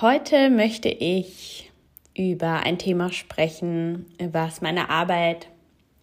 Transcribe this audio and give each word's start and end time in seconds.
Heute 0.00 0.48
möchte 0.48 0.88
ich 0.88 1.70
über 2.16 2.60
ein 2.60 2.78
Thema 2.78 3.12
sprechen, 3.12 4.06
was 4.32 4.62
meine 4.62 4.88
Arbeit 4.88 5.48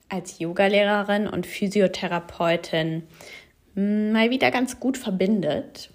als 0.08 0.38
Yogalehrerin 0.38 1.26
und 1.26 1.48
Physiotherapeutin 1.48 3.02
mal 3.74 4.30
wieder 4.30 4.52
ganz 4.52 4.80
gut 4.80 5.00
verbindet. 5.00 5.90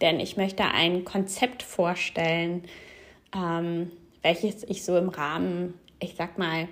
Denn 0.00 0.20
ich 0.20 0.36
möchte 0.36 0.62
ein 0.62 1.04
Konzept 1.04 1.64
vorstellen, 1.64 2.62
ähm, 3.34 3.90
welches 4.22 4.62
ich 4.62 4.84
so 4.84 4.96
im 4.96 5.08
Rahmen, 5.08 5.74
ich 5.98 6.14
sag 6.14 6.38
mal, 6.38 6.68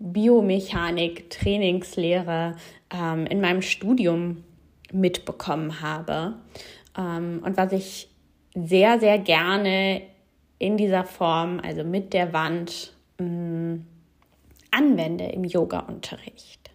Biomechanik, 0.00 1.30
Trainingslehre 1.30 2.56
ähm, 2.90 3.24
in 3.24 3.40
meinem 3.40 3.62
Studium 3.62 4.44
mitbekommen 4.92 5.80
habe 5.80 6.34
ähm, 6.94 7.40
und 7.42 7.56
was 7.56 7.72
ich 7.72 8.08
sehr, 8.54 9.00
sehr 9.00 9.18
gerne 9.18 10.02
in 10.58 10.76
dieser 10.76 11.04
Form, 11.04 11.60
also 11.60 11.84
mit 11.84 12.12
der 12.12 12.32
Wand, 12.32 12.94
mh, 13.18 13.80
anwende 14.70 15.24
im 15.24 15.44
Yoga-Unterricht. 15.44 16.70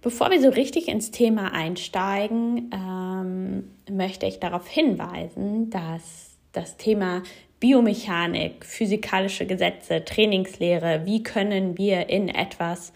Bevor 0.00 0.30
wir 0.30 0.40
so 0.40 0.48
richtig 0.50 0.88
ins 0.88 1.10
Thema 1.10 1.52
einsteigen, 1.52 2.70
ähm, 2.72 3.70
möchte 3.90 4.26
ich 4.26 4.38
darauf 4.38 4.68
hinweisen, 4.68 5.70
dass 5.70 6.36
das 6.52 6.76
Thema 6.76 7.22
Biomechanik, 7.60 8.64
physikalische 8.64 9.44
Gesetze, 9.44 10.04
Trainingslehre, 10.04 11.02
wie 11.04 11.24
können 11.24 11.76
wir 11.76 12.08
in 12.08 12.28
etwas 12.28 12.92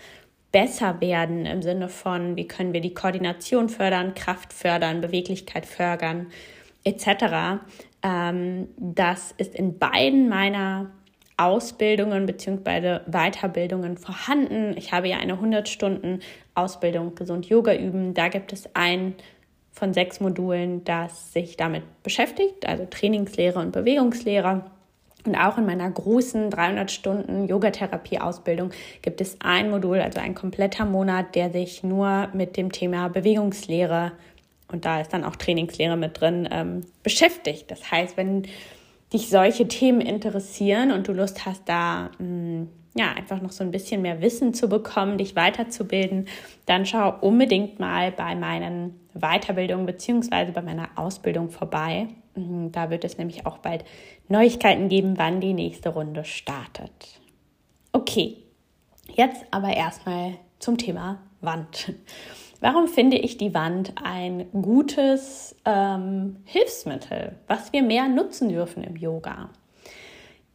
besser 0.53 1.01
werden 1.01 1.47
im 1.47 1.63
Sinne 1.63 1.89
von, 1.89 2.37
wie 2.37 2.47
können 2.47 2.73
wir 2.73 2.81
die 2.81 2.95
Koordination 2.95 3.69
fördern, 3.69 4.15
Kraft 4.15 4.53
fördern, 4.53 5.01
Beweglichkeit 5.01 5.67
fördern, 5.67 6.29
etc. 6.85 7.63
Ähm, 8.03 8.69
das 8.77 9.33
ist 9.37 9.55
in 9.55 9.79
beiden 9.79 10.29
meiner 10.29 10.91
Ausbildungen 11.37 12.27
bzw. 12.27 13.01
Weiterbildungen 13.11 13.97
vorhanden. 13.97 14.75
Ich 14.77 14.93
habe 14.93 15.09
ja 15.09 15.19
eine 15.19 15.35
100 15.35 15.69
Stunden 15.69 16.21
Ausbildung 16.55 17.15
Gesund 17.15 17.47
Yoga 17.47 17.75
üben. 17.75 18.15
Da 18.15 18.29
gibt 18.29 18.53
es 18.53 18.69
ein 18.75 19.15
von 19.73 19.95
sechs 19.95 20.21
Modulen, 20.21 20.85
das 20.85 21.33
sich 21.33 21.57
damit 21.57 21.83
beschäftigt, 22.03 22.69
also 22.69 22.85
Trainingslehre 22.85 23.59
und 23.59 23.73
Bewegungslehre. 23.73 24.65
Und 25.25 25.37
auch 25.37 25.57
in 25.57 25.67
meiner 25.67 25.89
großen 25.91 26.51
300 26.51 26.91
Stunden 26.91 27.49
Yogatherapie-Ausbildung 27.49 28.71
gibt 29.03 29.21
es 29.21 29.37
ein 29.41 29.71
Modul, 29.71 30.01
also 30.01 30.21
ein 30.21 30.35
kompletter 30.35 30.85
Monat, 30.85 31.35
der 31.35 31.51
sich 31.51 31.83
nur 31.85 32.29
mit 32.35 32.57
dem 32.57 32.73
Thema 32.73 33.09
Bewegungslehre 33.09 34.13
und 34.73 34.85
da 34.85 35.01
ist 35.01 35.13
dann 35.13 35.25
auch 35.25 35.37
Trainingslehre 35.37 35.97
mit 35.97 36.21
drin 36.21 36.49
ähm, 36.51 36.87
beschäftigt. 37.03 37.71
Das 37.71 37.91
heißt, 37.91 38.17
wenn 38.17 38.43
dich 39.13 39.29
solche 39.29 39.69
Themen 39.69 40.01
interessieren 40.01 40.91
und 40.91 41.07
du 41.09 41.13
Lust 41.13 41.45
hast, 41.45 41.69
da 41.69 42.11
mh, 42.19 42.27
mm, 42.27 42.69
ja, 42.95 43.13
einfach 43.13 43.41
noch 43.41 43.53
so 43.53 43.65
ein 43.65 43.71
bisschen 43.71 44.03
mehr 44.03 44.21
Wissen 44.21 44.53
zu 44.53 44.69
bekommen, 44.69 45.17
dich 45.17 45.35
weiterzubilden, 45.35 46.27
dann 46.67 46.85
schau 46.85 47.15
unbedingt 47.21 47.81
mal 47.81 48.13
bei 48.13 48.35
meinen 48.35 49.01
Weiterbildungen 49.15 49.87
beziehungsweise 49.87 50.53
bei 50.53 50.63
meiner 50.63 50.91
Ausbildung 50.97 51.51
vorbei. 51.51 52.09
Mhm, 52.35 52.71
da 52.73 52.91
wird 52.91 53.05
es 53.05 53.17
nämlich 53.17 53.47
auch 53.47 53.59
bald 53.59 53.85
Neuigkeiten 54.29 54.89
geben, 54.89 55.15
wann 55.17 55.41
die 55.41 55.55
nächste 55.55 55.91
Runde 55.91 56.25
startet. 56.25 57.21
Okay, 57.93 58.37
jetzt 59.15 59.43
aber 59.51 59.75
erstmal 59.75 60.35
zum 60.59 60.77
Thema 60.77 61.19
Wand. 61.41 61.95
Warum 62.63 62.87
finde 62.87 63.17
ich 63.17 63.39
die 63.39 63.55
Wand 63.55 63.93
ein 64.05 64.47
gutes 64.53 65.57
ähm, 65.65 66.37
Hilfsmittel, 66.45 67.35
was 67.49 67.73
wir 67.73 67.83
mehr 67.83 68.07
nutzen 68.07 68.51
dürfen 68.51 68.85
im 68.85 68.95
Yoga? 68.95 69.51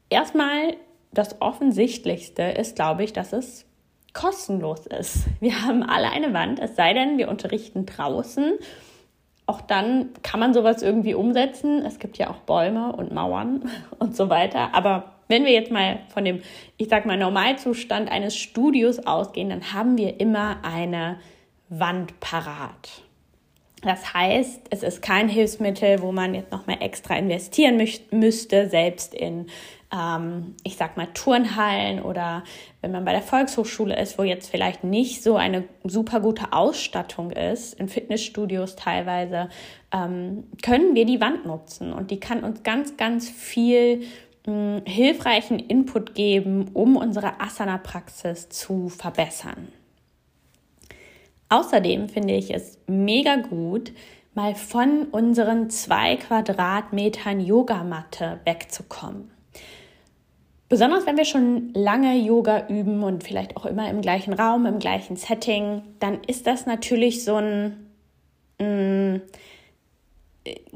Erstmal 0.09 0.78
das 1.12 1.41
Offensichtlichste 1.41 2.44
ist, 2.44 2.78
glaube 2.78 3.03
ich, 3.03 3.12
dass 3.12 3.34
es 3.34 3.66
kostenlos 4.13 4.88
ist. 4.88 5.25
Wir 5.41 5.63
haben 5.63 5.84
alle 5.84 6.09
eine 6.09 6.34
Wand, 6.34 6.59
es 6.59 6.78
sei 6.78 6.94
denn, 6.94 7.17
wir 7.17 7.28
unterrichten 7.28 7.85
draußen. 7.85 8.53
Auch 9.46 9.59
dann 9.59 10.12
kann 10.23 10.40
man 10.40 10.53
sowas 10.53 10.81
irgendwie 10.81 11.13
umsetzen. 11.13 11.84
Es 11.85 12.00
gibt 12.00 12.17
ja 12.17 12.29
auch 12.29 12.38
Bäume 12.38 12.94
und 12.94 13.13
Mauern 13.13 13.69
und 14.00 14.16
so 14.16 14.29
weiter. 14.29 14.73
Aber 14.73 15.12
wenn 15.28 15.44
wir 15.44 15.51
jetzt 15.51 15.72
mal 15.72 16.00
von 16.07 16.23
dem, 16.23 16.41
ich 16.78 16.88
sag 16.88 17.06
mal, 17.06 17.17
Normalzustand 17.17 18.09
eines 18.09 18.38
Studios 18.38 19.06
ausgehen, 19.06 19.50
dann 19.50 19.73
haben 19.73 19.97
wir 19.97 20.22
immer 20.22 20.59
eine 20.63 21.17
Wand 21.69 22.19
parat. 22.19 23.03
Das 23.83 24.13
heißt, 24.13 24.61
es 24.72 24.81
ist 24.81 25.01
kein 25.01 25.29
Hilfsmittel, 25.29 26.01
wo 26.01 26.11
man 26.11 26.33
jetzt 26.33 26.51
nochmal 26.51 26.78
extra 26.81 27.16
investieren 27.16 27.81
müsste, 28.11 28.69
selbst 28.69 29.13
in 29.13 29.47
ähm, 29.94 30.55
ich 30.63 30.75
sag 30.75 30.97
mal, 30.97 31.07
Turnhallen 31.13 32.01
oder 32.01 32.44
wenn 32.81 32.91
man 32.91 33.05
bei 33.05 33.13
der 33.13 33.22
Volkshochschule 33.22 33.97
ist, 34.00 34.17
wo 34.17 34.23
jetzt 34.23 34.50
vielleicht 34.50 34.83
nicht 34.83 35.23
so 35.23 35.38
eine 35.38 35.63
super 35.83 36.19
gute 36.19 36.53
Ausstattung 36.53 37.31
ist, 37.31 37.73
in 37.79 37.88
Fitnessstudios 37.88 38.75
teilweise, 38.75 39.49
ähm, 39.91 40.45
können 40.61 40.95
wir 40.95 41.05
die 41.05 41.22
Wand 41.22 41.45
nutzen 41.45 41.94
und 41.94 42.11
die 42.11 42.19
kann 42.19 42.44
uns 42.44 42.63
ganz, 42.63 42.97
ganz 42.97 43.29
viel 43.29 44.03
mh, 44.45 44.78
hm, 44.78 44.81
hilfreichen 44.85 45.59
Input 45.59 46.16
geben, 46.16 46.69
um 46.73 46.97
unsere 46.97 47.39
Asana-Praxis 47.39 48.49
zu 48.49 48.89
verbessern. 48.89 49.69
Außerdem 51.50 52.09
finde 52.09 52.34
ich 52.34 52.53
es 52.53 52.80
mega 52.88 53.38
gut, 53.38 53.91
mal 54.34 54.53
von 54.53 55.06
unseren 55.12 55.69
zwei 55.69 56.16
Quadratmetern 56.18 57.40
Yogamatte 57.40 58.40
wegzukommen. 58.46 59.31
Besonders 60.69 61.06
wenn 61.06 61.16
wir 61.16 61.25
schon 61.25 61.72
lange 61.74 62.18
Yoga 62.18 62.68
üben 62.68 63.02
und 63.03 63.24
vielleicht 63.24 63.56
auch 63.56 63.66
immer 63.66 63.90
im 63.90 64.02
gleichen 64.02 64.34
Raum, 64.34 64.66
im 64.66 64.80
gleichen 64.80 65.16
Setting, 65.16 65.81
dann 66.00 66.19
ist 66.28 66.46
das 66.46 66.66
natürlich 66.66 67.24
so 67.24 67.35
ein 67.35 67.88
mh, 68.59 68.68
mm, 68.68 69.22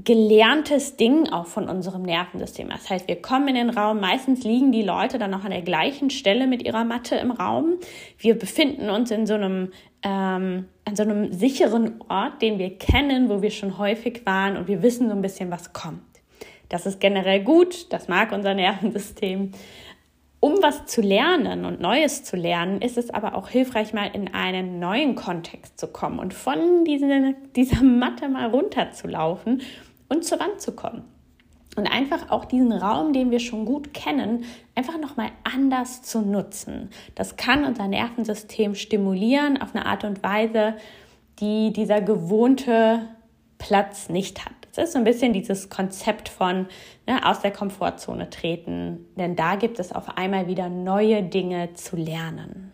gelerntes 0.04 0.98
Ding 0.98 1.30
auch 1.30 1.46
von 1.46 1.70
unserem 1.70 2.04
Nervensystem. 2.04 2.70
Das 2.70 2.90
heißt, 2.90 3.08
wir 3.08 3.22
kommen 3.22 3.48
in 3.50 3.56
den 3.56 3.70
Raum, 3.70 4.00
meistens 4.00 4.44
liegen 4.44 4.72
die 4.72 4.82
Leute 4.82 5.18
dann 5.18 5.32
noch 5.32 5.44
an 5.44 5.52
der 5.52 5.62
gleichen 5.62 6.10
Stelle 6.10 6.48
mit 6.48 6.64
ihrer 6.64 6.84
Matte 6.84 7.16
im 7.16 7.32
Raum. 7.32 7.78
Wir 8.18 8.38
befinden 8.38 8.90
uns 8.90 9.12
in 9.12 9.26
so 9.26 9.36
einem, 9.36 9.72
ähm, 10.04 10.66
an 10.86 10.96
so 10.96 11.04
einem 11.04 11.32
sicheren 11.32 12.02
Ort, 12.10 12.42
den 12.42 12.60
wir 12.60 12.78
kennen, 12.78 13.30
wo 13.30 13.42
wir 13.42 13.52
schon 13.52 13.78
häufig 13.78 14.26
waren 14.26 14.58
und 14.58 14.68
wir 14.68 14.82
wissen 14.82 15.08
so 15.10 15.16
ein 15.16 15.22
bisschen, 15.22 15.52
was 15.52 15.74
kommt. 15.74 16.02
Das 16.70 16.86
ist 16.86 17.02
generell 17.02 17.44
gut, 17.44 17.92
das 17.92 18.08
mag 18.08 18.32
unser 18.32 18.54
Nervensystem. 18.54 19.52
Um 20.42 20.56
was 20.64 20.88
zu 20.88 21.02
lernen 21.02 21.66
und 21.66 21.82
Neues 21.82 22.24
zu 22.24 22.36
lernen, 22.36 22.82
ist 22.82 22.98
es 22.98 23.12
aber 23.12 23.36
auch 23.36 23.48
hilfreich, 23.48 23.94
mal 23.94 24.10
in 24.12 24.34
einen 24.34 24.80
neuen 24.80 25.14
Kontext 25.14 25.80
zu 25.80 25.88
kommen 25.88 26.18
und 26.18 26.34
von 26.34 26.84
diese, 26.84 27.36
dieser 27.56 27.84
Matte 27.84 28.28
mal 28.28 28.50
runterzulaufen 28.50 29.62
und 30.10 30.26
zur 30.26 30.40
Wand 30.40 30.60
zu 30.60 30.72
kommen. 30.72 31.04
Und 31.76 31.86
einfach 31.86 32.32
auch 32.32 32.46
diesen 32.46 32.72
Raum, 32.72 33.14
den 33.14 33.30
wir 33.30 33.40
schon 33.40 33.66
gut 33.66 33.94
kennen, 33.94 34.44
einfach 34.74 34.98
nochmal 35.00 35.30
anders 35.44 36.02
zu 36.02 36.22
nutzen. 36.22 36.90
Das 37.14 37.38
kann 37.38 37.64
unser 37.64 37.88
Nervensystem 37.88 38.74
stimulieren 38.74 39.62
auf 39.62 39.76
eine 39.76 39.86
Art 39.86 40.04
und 40.04 40.24
Weise, 40.24 40.74
die 41.40 41.72
dieser 41.72 42.02
gewohnte 42.02 43.08
Platz 43.60 44.10
nicht 44.10 44.44
hat. 44.44 44.61
Es 44.72 44.78
ist 44.78 44.94
so 44.94 45.00
ein 45.00 45.04
bisschen 45.04 45.34
dieses 45.34 45.70
Konzept 45.70 46.30
von 46.30 46.68
ne, 47.06 47.26
aus 47.26 47.42
der 47.42 47.52
Komfortzone 47.52 48.30
treten, 48.30 49.06
denn 49.18 49.36
da 49.36 49.56
gibt 49.56 49.80
es 49.80 49.92
auf 49.92 50.18
einmal 50.18 50.48
wieder 50.48 50.70
neue 50.70 51.24
Dinge 51.24 51.74
zu 51.74 51.98
lernen. 51.98 52.72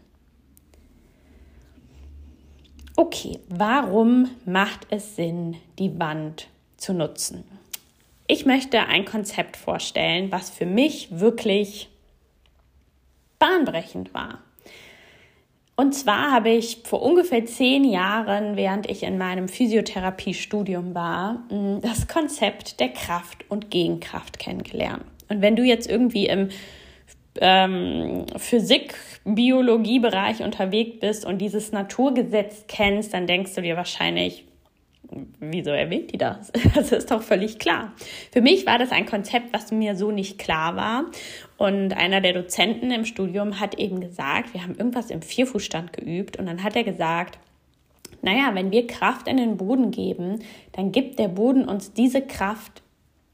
Okay, 2.96 3.40
warum 3.50 4.30
macht 4.46 4.88
es 4.90 5.16
Sinn, 5.16 5.58
die 5.80 6.00
Wand 6.00 6.48
zu 6.78 6.94
nutzen? 6.94 7.44
Ich 8.28 8.46
möchte 8.46 8.82
ein 8.82 9.06
Konzept 9.06 9.56
vorstellen, 9.56 10.32
was 10.32 10.50
für 10.50 10.66
mich 10.66 11.20
wirklich 11.20 11.90
bahnbrechend 13.40 14.14
war. 14.14 14.40
Und 15.80 15.94
zwar 15.94 16.32
habe 16.32 16.50
ich 16.50 16.80
vor 16.86 17.04
ungefähr 17.04 17.46
zehn 17.46 17.84
Jahren, 17.84 18.56
während 18.56 18.90
ich 18.90 19.04
in 19.04 19.20
meinem 19.20 19.48
Physiotherapiestudium 19.48 20.96
war, 20.96 21.44
das 21.84 22.08
Konzept 22.08 22.80
der 22.80 22.90
Kraft 22.90 23.46
und 23.48 23.70
Gegenkraft 23.70 24.40
kennengelernt. 24.40 25.04
Und 25.30 25.44
wenn 25.44 25.56
du 25.56 25.62
jetzt 25.62 25.88
irgendwie 25.88 26.26
im 26.26 26.50
ähm, 27.40 28.26
Physik, 28.38 28.96
Biologiebereich 29.24 30.42
unterwegs 30.42 31.00
bist 31.00 31.26
und 31.26 31.38
dieses 31.38 31.72
Naturgesetz 31.72 32.66
kennst, 32.68 33.14
dann 33.14 33.28
denkst 33.28 33.54
du 33.54 33.62
dir 33.62 33.78
wahrscheinlich, 33.78 34.47
wieso 35.39 35.71
erwähnt 35.71 36.12
die 36.12 36.18
das? 36.18 36.51
Das 36.75 36.92
ist 36.92 37.12
doch 37.12 37.21
völlig 37.21 37.59
klar. 37.59 37.94
Für 38.31 38.42
mich 38.42 38.65
war 38.65 38.77
das 38.77 38.92
ein 38.92 39.06
Konzept, 39.06 39.54
was 39.54 39.71
mir 39.71 39.95
so 39.95 40.12
nicht 40.12 40.38
klar 40.38 40.75
war. 40.75 41.06
Und 41.57 41.95
einer 41.95 42.21
der 42.21 42.33
Dozenten 42.33 42.92
im 42.92 43.06
Studium 43.06 43.59
hat 43.59 43.80
eben 43.80 44.00
gesagt, 44.00 44.54
wir 44.54 44.63
haben 44.63 44.75
irgendwas 44.75 45.09
im 45.09 45.21
Vierfußstand 45.21 45.94
geübt 45.94 46.38
und 46.38 46.45
dann 46.45 46.63
hat 46.63 46.75
er 46.75 46.83
gesagt, 46.83 47.39
naja, 48.21 48.51
wenn 48.54 48.71
wir 48.71 48.88
Kraft 48.88 49.27
in 49.27 49.38
den 49.38 49.57
Boden 49.57 49.92
geben, 49.92 50.39
dann 50.74 50.92
gibt 50.92 51.19
der 51.19 51.27
Boden 51.27 51.68
uns 51.68 51.94
diese 51.94 52.21
Kraft 52.21 52.81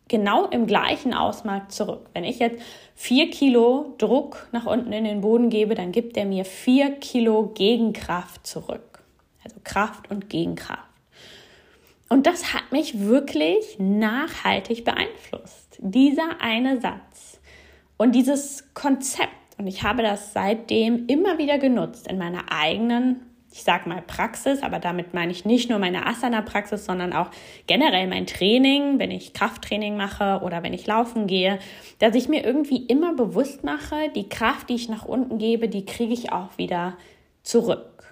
genau 0.07 0.45
im 0.45 0.67
gleichen 0.67 1.13
Ausmaß 1.13 1.69
zurück. 1.69 2.09
Wenn 2.13 2.23
ich 2.23 2.39
jetzt 2.39 2.61
vier 2.95 3.29
Kilo 3.29 3.95
Druck 3.97 4.47
nach 4.51 4.65
unten 4.65 4.93
in 4.93 5.05
den 5.05 5.21
Boden 5.21 5.49
gebe, 5.49 5.75
dann 5.75 5.91
gibt 5.91 6.17
er 6.17 6.25
mir 6.25 6.45
vier 6.45 6.91
Kilo 6.91 7.51
Gegenkraft 7.55 8.45
zurück. 8.45 9.03
Also 9.43 9.57
Kraft 9.63 10.11
und 10.11 10.29
Gegenkraft. 10.29 10.92
Und 12.13 12.27
das 12.27 12.53
hat 12.53 12.71
mich 12.71 12.99
wirklich 12.99 13.79
nachhaltig 13.79 14.85
beeinflusst. 14.85 15.79
Dieser 15.79 16.39
eine 16.41 16.79
Satz 16.79 17.41
und 17.97 18.13
dieses 18.13 18.71
Konzept. 18.75 19.31
Und 19.57 19.65
ich 19.65 19.81
habe 19.81 20.03
das 20.03 20.31
seitdem 20.31 21.07
immer 21.07 21.39
wieder 21.39 21.57
genutzt 21.57 22.07
in 22.07 22.19
meiner 22.19 22.51
eigenen 22.51 23.21
ich 23.51 23.63
sag 23.63 23.85
mal 23.87 24.01
Praxis, 24.01 24.63
aber 24.63 24.79
damit 24.79 25.13
meine 25.13 25.31
ich 25.31 25.45
nicht 25.45 25.69
nur 25.69 25.77
meine 25.77 26.07
Asana-Praxis, 26.07 26.85
sondern 26.85 27.13
auch 27.13 27.29
generell 27.67 28.07
mein 28.07 28.25
Training, 28.25 28.97
wenn 28.97 29.11
ich 29.11 29.33
Krafttraining 29.33 29.95
mache 29.95 30.41
oder 30.43 30.63
wenn 30.63 30.73
ich 30.73 30.87
laufen 30.87 31.27
gehe, 31.27 31.59
dass 31.99 32.15
ich 32.15 32.27
mir 32.27 32.43
irgendwie 32.43 32.77
immer 32.77 33.13
bewusst 33.13 33.63
mache, 33.63 34.09
die 34.15 34.27
Kraft, 34.27 34.69
die 34.69 34.75
ich 34.75 34.89
nach 34.89 35.05
unten 35.05 35.37
gebe, 35.37 35.69
die 35.69 35.85
kriege 35.85 36.13
ich 36.13 36.31
auch 36.31 36.57
wieder 36.57 36.97
zurück. 37.43 38.11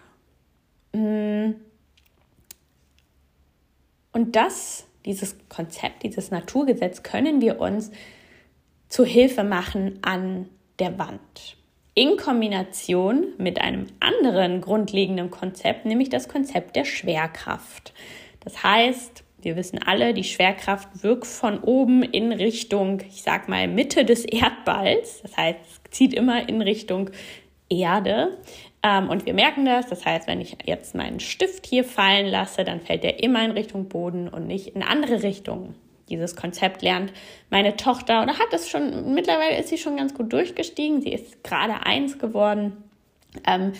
Mm. 0.94 1.54
Und 4.13 4.35
das, 4.35 4.85
dieses 5.05 5.35
Konzept, 5.49 6.03
dieses 6.03 6.31
Naturgesetz 6.31 7.03
können 7.03 7.41
wir 7.41 7.59
uns 7.59 7.91
zu 8.89 9.05
Hilfe 9.05 9.43
machen 9.43 9.99
an 10.01 10.49
der 10.79 10.97
Wand 10.99 11.57
in 11.93 12.17
Kombination 12.17 13.33
mit 13.37 13.59
einem 13.59 13.87
anderen 13.99 14.61
grundlegenden 14.61 15.29
Konzept, 15.29 15.85
nämlich 15.85 16.09
das 16.09 16.29
Konzept 16.29 16.75
der 16.75 16.85
Schwerkraft. 16.85 17.93
Das 18.39 18.63
heißt, 18.63 19.23
wir 19.41 19.55
wissen 19.55 19.79
alle, 19.79 20.13
die 20.13 20.23
Schwerkraft 20.23 21.03
wirkt 21.03 21.27
von 21.27 21.59
oben 21.59 22.03
in 22.03 22.31
Richtung, 22.31 23.01
ich 23.01 23.23
sag 23.23 23.49
mal, 23.49 23.67
Mitte 23.67 24.05
des 24.05 24.23
Erdballs. 24.23 25.21
Das 25.21 25.35
heißt, 25.35 25.59
es 25.61 25.91
zieht 25.91 26.13
immer 26.13 26.47
in 26.47 26.61
Richtung 26.61 27.09
Erde. 27.69 28.37
Ähm, 28.83 29.10
und 29.10 29.25
wir 29.25 29.33
merken 29.33 29.66
das. 29.66 29.88
Das 29.88 30.06
heißt, 30.06 30.28
wenn 30.28 30.42
ich 30.42 30.57
jetzt 30.66 30.95
meinen 30.95 31.19
Stift 31.19 31.66
hier 31.66 31.83
fallen 31.83 32.28
lasse, 32.28 32.63
dann 32.63 32.81
fällt 32.81 33.04
er 33.04 33.24
immer 33.24 33.44
in 33.44 33.51
Richtung 33.51 33.89
Boden 33.89 34.28
und 34.28 34.48
nicht 34.48 34.68
in 34.75 34.83
andere 34.83 35.24
Richtungen 35.24 35.75
dieses 36.12 36.36
Konzept 36.36 36.83
lernt 36.83 37.12
meine 37.50 37.75
Tochter 37.78 38.22
oder 38.22 38.38
hat 38.38 38.54
es 38.54 38.69
schon, 38.69 39.13
mittlerweile 39.13 39.57
ist 39.57 39.69
sie 39.69 39.78
schon 39.78 39.98
ganz 39.98 40.13
gut 40.13 40.31
durchgestiegen. 40.31 41.01
Sie 41.01 41.13
ist 41.13 41.44
gerade 41.44 41.86
eins 41.86 42.19
geworden. 42.19 42.83
Ähm, 43.48 43.72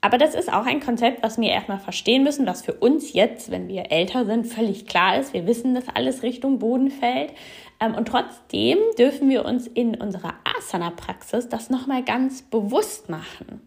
aber 0.00 0.18
das 0.18 0.34
ist 0.34 0.52
auch 0.52 0.66
ein 0.66 0.80
Konzept, 0.80 1.22
was 1.22 1.38
wir 1.38 1.48
erstmal 1.48 1.78
verstehen 1.78 2.24
müssen, 2.24 2.46
was 2.46 2.62
für 2.62 2.74
uns 2.74 3.12
jetzt, 3.14 3.50
wenn 3.50 3.68
wir 3.68 3.90
älter 3.90 4.26
sind, 4.26 4.46
völlig 4.46 4.86
klar 4.86 5.18
ist. 5.18 5.32
Wir 5.32 5.46
wissen, 5.46 5.74
dass 5.74 5.88
alles 5.88 6.22
Richtung 6.22 6.58
Boden 6.58 6.90
fällt. 6.90 7.32
Ähm, 7.80 7.94
und 7.94 8.08
trotzdem 8.08 8.78
dürfen 8.98 9.28
wir 9.30 9.44
uns 9.44 9.66
in 9.66 9.94
unserer 9.94 10.34
Asana-Praxis 10.58 11.48
das 11.48 11.70
nochmal 11.70 12.02
ganz 12.02 12.42
bewusst 12.42 13.08
machen. 13.08 13.60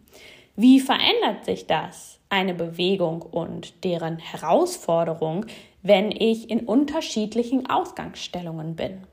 Wie 0.57 0.80
verändert 0.80 1.45
sich 1.45 1.68
das, 1.68 2.18
eine 2.30 2.54
Bewegung 2.54 3.21
und 3.21 3.83
deren 3.83 4.18
Herausforderung, 4.18 5.45
wenn 5.81 6.12
ich 6.12 6.50
in 6.50 6.62
unterschiedlichen 6.62 7.69
Ausgangsstellungen 7.69 8.75
bin. 8.75 9.04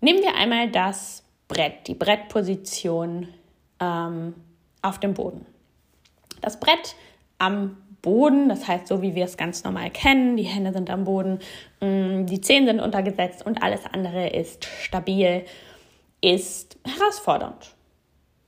Nehmen 0.00 0.22
wir 0.22 0.34
einmal 0.34 0.70
das 0.70 1.24
Brett, 1.48 1.88
die 1.88 1.94
Brettposition 1.94 3.28
ähm, 3.80 4.34
auf 4.80 5.00
dem 5.00 5.14
Boden. 5.14 5.44
Das 6.40 6.60
Brett 6.60 6.94
am 7.38 7.76
Boden, 8.00 8.48
das 8.48 8.68
heißt 8.68 8.86
so 8.86 9.02
wie 9.02 9.14
wir 9.14 9.24
es 9.24 9.36
ganz 9.36 9.64
normal 9.64 9.90
kennen, 9.90 10.36
die 10.36 10.44
Hände 10.44 10.72
sind 10.72 10.88
am 10.88 11.04
Boden, 11.04 11.40
mm, 11.80 12.26
die 12.26 12.40
Zehen 12.40 12.66
sind 12.66 12.80
untergesetzt 12.80 13.44
und 13.44 13.62
alles 13.62 13.80
andere 13.92 14.28
ist 14.28 14.64
stabil, 14.64 15.44
ist 16.20 16.78
herausfordernd. 16.84 17.74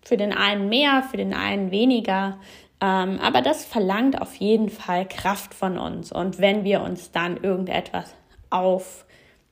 Für 0.02 0.16
den 0.16 0.32
einen 0.32 0.68
mehr, 0.68 1.02
für 1.02 1.16
den 1.16 1.34
einen 1.34 1.70
weniger. 1.70 2.38
Ähm, 2.80 3.18
aber 3.20 3.42
das 3.42 3.64
verlangt 3.64 4.20
auf 4.20 4.34
jeden 4.36 4.68
Fall 4.70 5.06
Kraft 5.06 5.54
von 5.54 5.78
uns. 5.78 6.12
Und 6.12 6.38
wenn 6.38 6.64
wir 6.64 6.80
uns 6.82 7.12
dann 7.12 7.36
irgendetwas 7.36 8.14
auf 8.48 9.04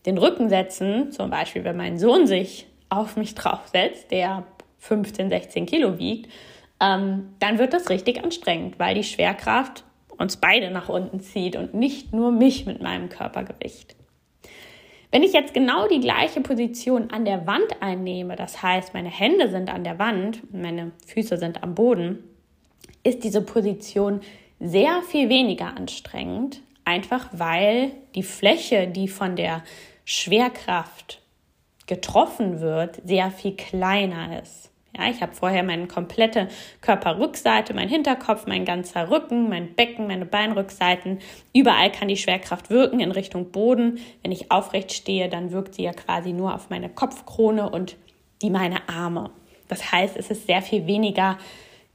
den 0.06 0.18
Rücken 0.18 0.48
setzen, 0.48 1.12
zum 1.12 1.30
Beispiel 1.30 1.64
wenn 1.64 1.76
mein 1.76 1.98
Sohn 1.98 2.26
sich 2.26 2.66
auf 2.88 3.16
mich 3.16 3.34
draufsetzt, 3.34 4.10
der 4.10 4.44
15, 4.78 5.28
16 5.28 5.66
Kilo 5.66 5.98
wiegt, 5.98 6.30
ähm, 6.80 7.34
dann 7.40 7.58
wird 7.58 7.72
das 7.72 7.90
richtig 7.90 8.22
anstrengend, 8.22 8.78
weil 8.78 8.94
die 8.94 9.04
Schwerkraft 9.04 9.84
uns 10.16 10.36
beide 10.36 10.70
nach 10.70 10.88
unten 10.88 11.20
zieht 11.20 11.56
und 11.56 11.74
nicht 11.74 12.12
nur 12.12 12.32
mich 12.32 12.66
mit 12.66 12.80
meinem 12.82 13.08
Körpergewicht. 13.08 13.96
Wenn 15.10 15.22
ich 15.22 15.32
jetzt 15.32 15.54
genau 15.54 15.88
die 15.88 16.00
gleiche 16.00 16.42
Position 16.42 17.10
an 17.10 17.24
der 17.24 17.46
Wand 17.46 17.80
einnehme, 17.80 18.36
das 18.36 18.62
heißt, 18.62 18.92
meine 18.92 19.08
Hände 19.08 19.50
sind 19.50 19.72
an 19.72 19.82
der 19.82 19.98
Wand, 19.98 20.52
meine 20.52 20.92
Füße 21.06 21.38
sind 21.38 21.62
am 21.62 21.74
Boden, 21.74 22.24
ist 23.04 23.24
diese 23.24 23.40
Position 23.40 24.20
sehr 24.60 25.02
viel 25.02 25.30
weniger 25.30 25.74
anstrengend, 25.76 26.60
einfach 26.84 27.28
weil 27.32 27.92
die 28.14 28.22
Fläche, 28.22 28.86
die 28.86 29.08
von 29.08 29.34
der 29.34 29.62
Schwerkraft 30.04 31.22
getroffen 31.86 32.60
wird, 32.60 33.00
sehr 33.04 33.30
viel 33.30 33.56
kleiner 33.56 34.42
ist. 34.42 34.67
Ja, 34.98 35.08
ich 35.08 35.22
habe 35.22 35.32
vorher 35.32 35.62
meine 35.62 35.86
komplette 35.86 36.48
Körperrückseite, 36.80 37.72
mein 37.72 37.88
Hinterkopf, 37.88 38.46
mein 38.46 38.64
ganzer 38.64 39.10
Rücken, 39.10 39.48
mein 39.48 39.74
Becken, 39.74 40.08
meine 40.08 40.26
Beinrückseiten. 40.26 41.20
Überall 41.54 41.92
kann 41.92 42.08
die 42.08 42.16
Schwerkraft 42.16 42.68
wirken 42.68 42.98
in 42.98 43.12
Richtung 43.12 43.52
Boden. 43.52 44.00
Wenn 44.22 44.32
ich 44.32 44.50
aufrecht 44.50 44.92
stehe, 44.92 45.28
dann 45.28 45.52
wirkt 45.52 45.76
sie 45.76 45.84
ja 45.84 45.92
quasi 45.92 46.32
nur 46.32 46.52
auf 46.52 46.68
meine 46.68 46.88
Kopfkrone 46.88 47.70
und 47.70 47.96
die 48.42 48.50
meine 48.50 48.88
Arme. 48.88 49.30
Das 49.68 49.92
heißt, 49.92 50.16
es 50.16 50.30
ist 50.30 50.46
sehr 50.46 50.62
viel 50.62 50.86
weniger 50.88 51.38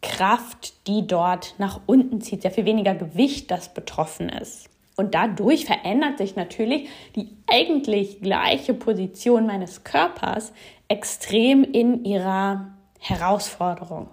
Kraft, 0.02 0.88
die 0.88 1.06
dort 1.06 1.56
nach 1.58 1.82
unten 1.86 2.22
zieht, 2.22 2.42
sehr 2.44 2.52
viel 2.52 2.66
weniger 2.66 2.96
Gewicht, 2.96 3.52
das 3.52 3.74
betroffen 3.74 4.30
ist. 4.30 4.70
Und 4.96 5.16
dadurch 5.16 5.66
verändert 5.66 6.20
sich 6.20 6.36
natürlich 6.36 6.88
die 7.16 7.30
eigentlich 7.48 8.22
gleiche 8.22 8.74
Position 8.74 9.48
meines 9.48 9.84
Körpers 9.84 10.54
extrem 10.88 11.64
in 11.64 12.06
ihrer 12.06 12.68
Herausforderung. 13.04 14.08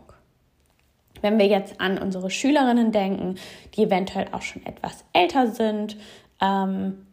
Wenn 1.20 1.38
wir 1.38 1.46
jetzt 1.46 1.80
an 1.80 1.98
unsere 1.98 2.28
Schülerinnen 2.28 2.90
denken, 2.90 3.36
die 3.74 3.84
eventuell 3.84 4.26
auch 4.32 4.42
schon 4.42 4.66
etwas 4.66 5.04
älter 5.12 5.46
sind, 5.48 5.96
ähm, 6.40 7.06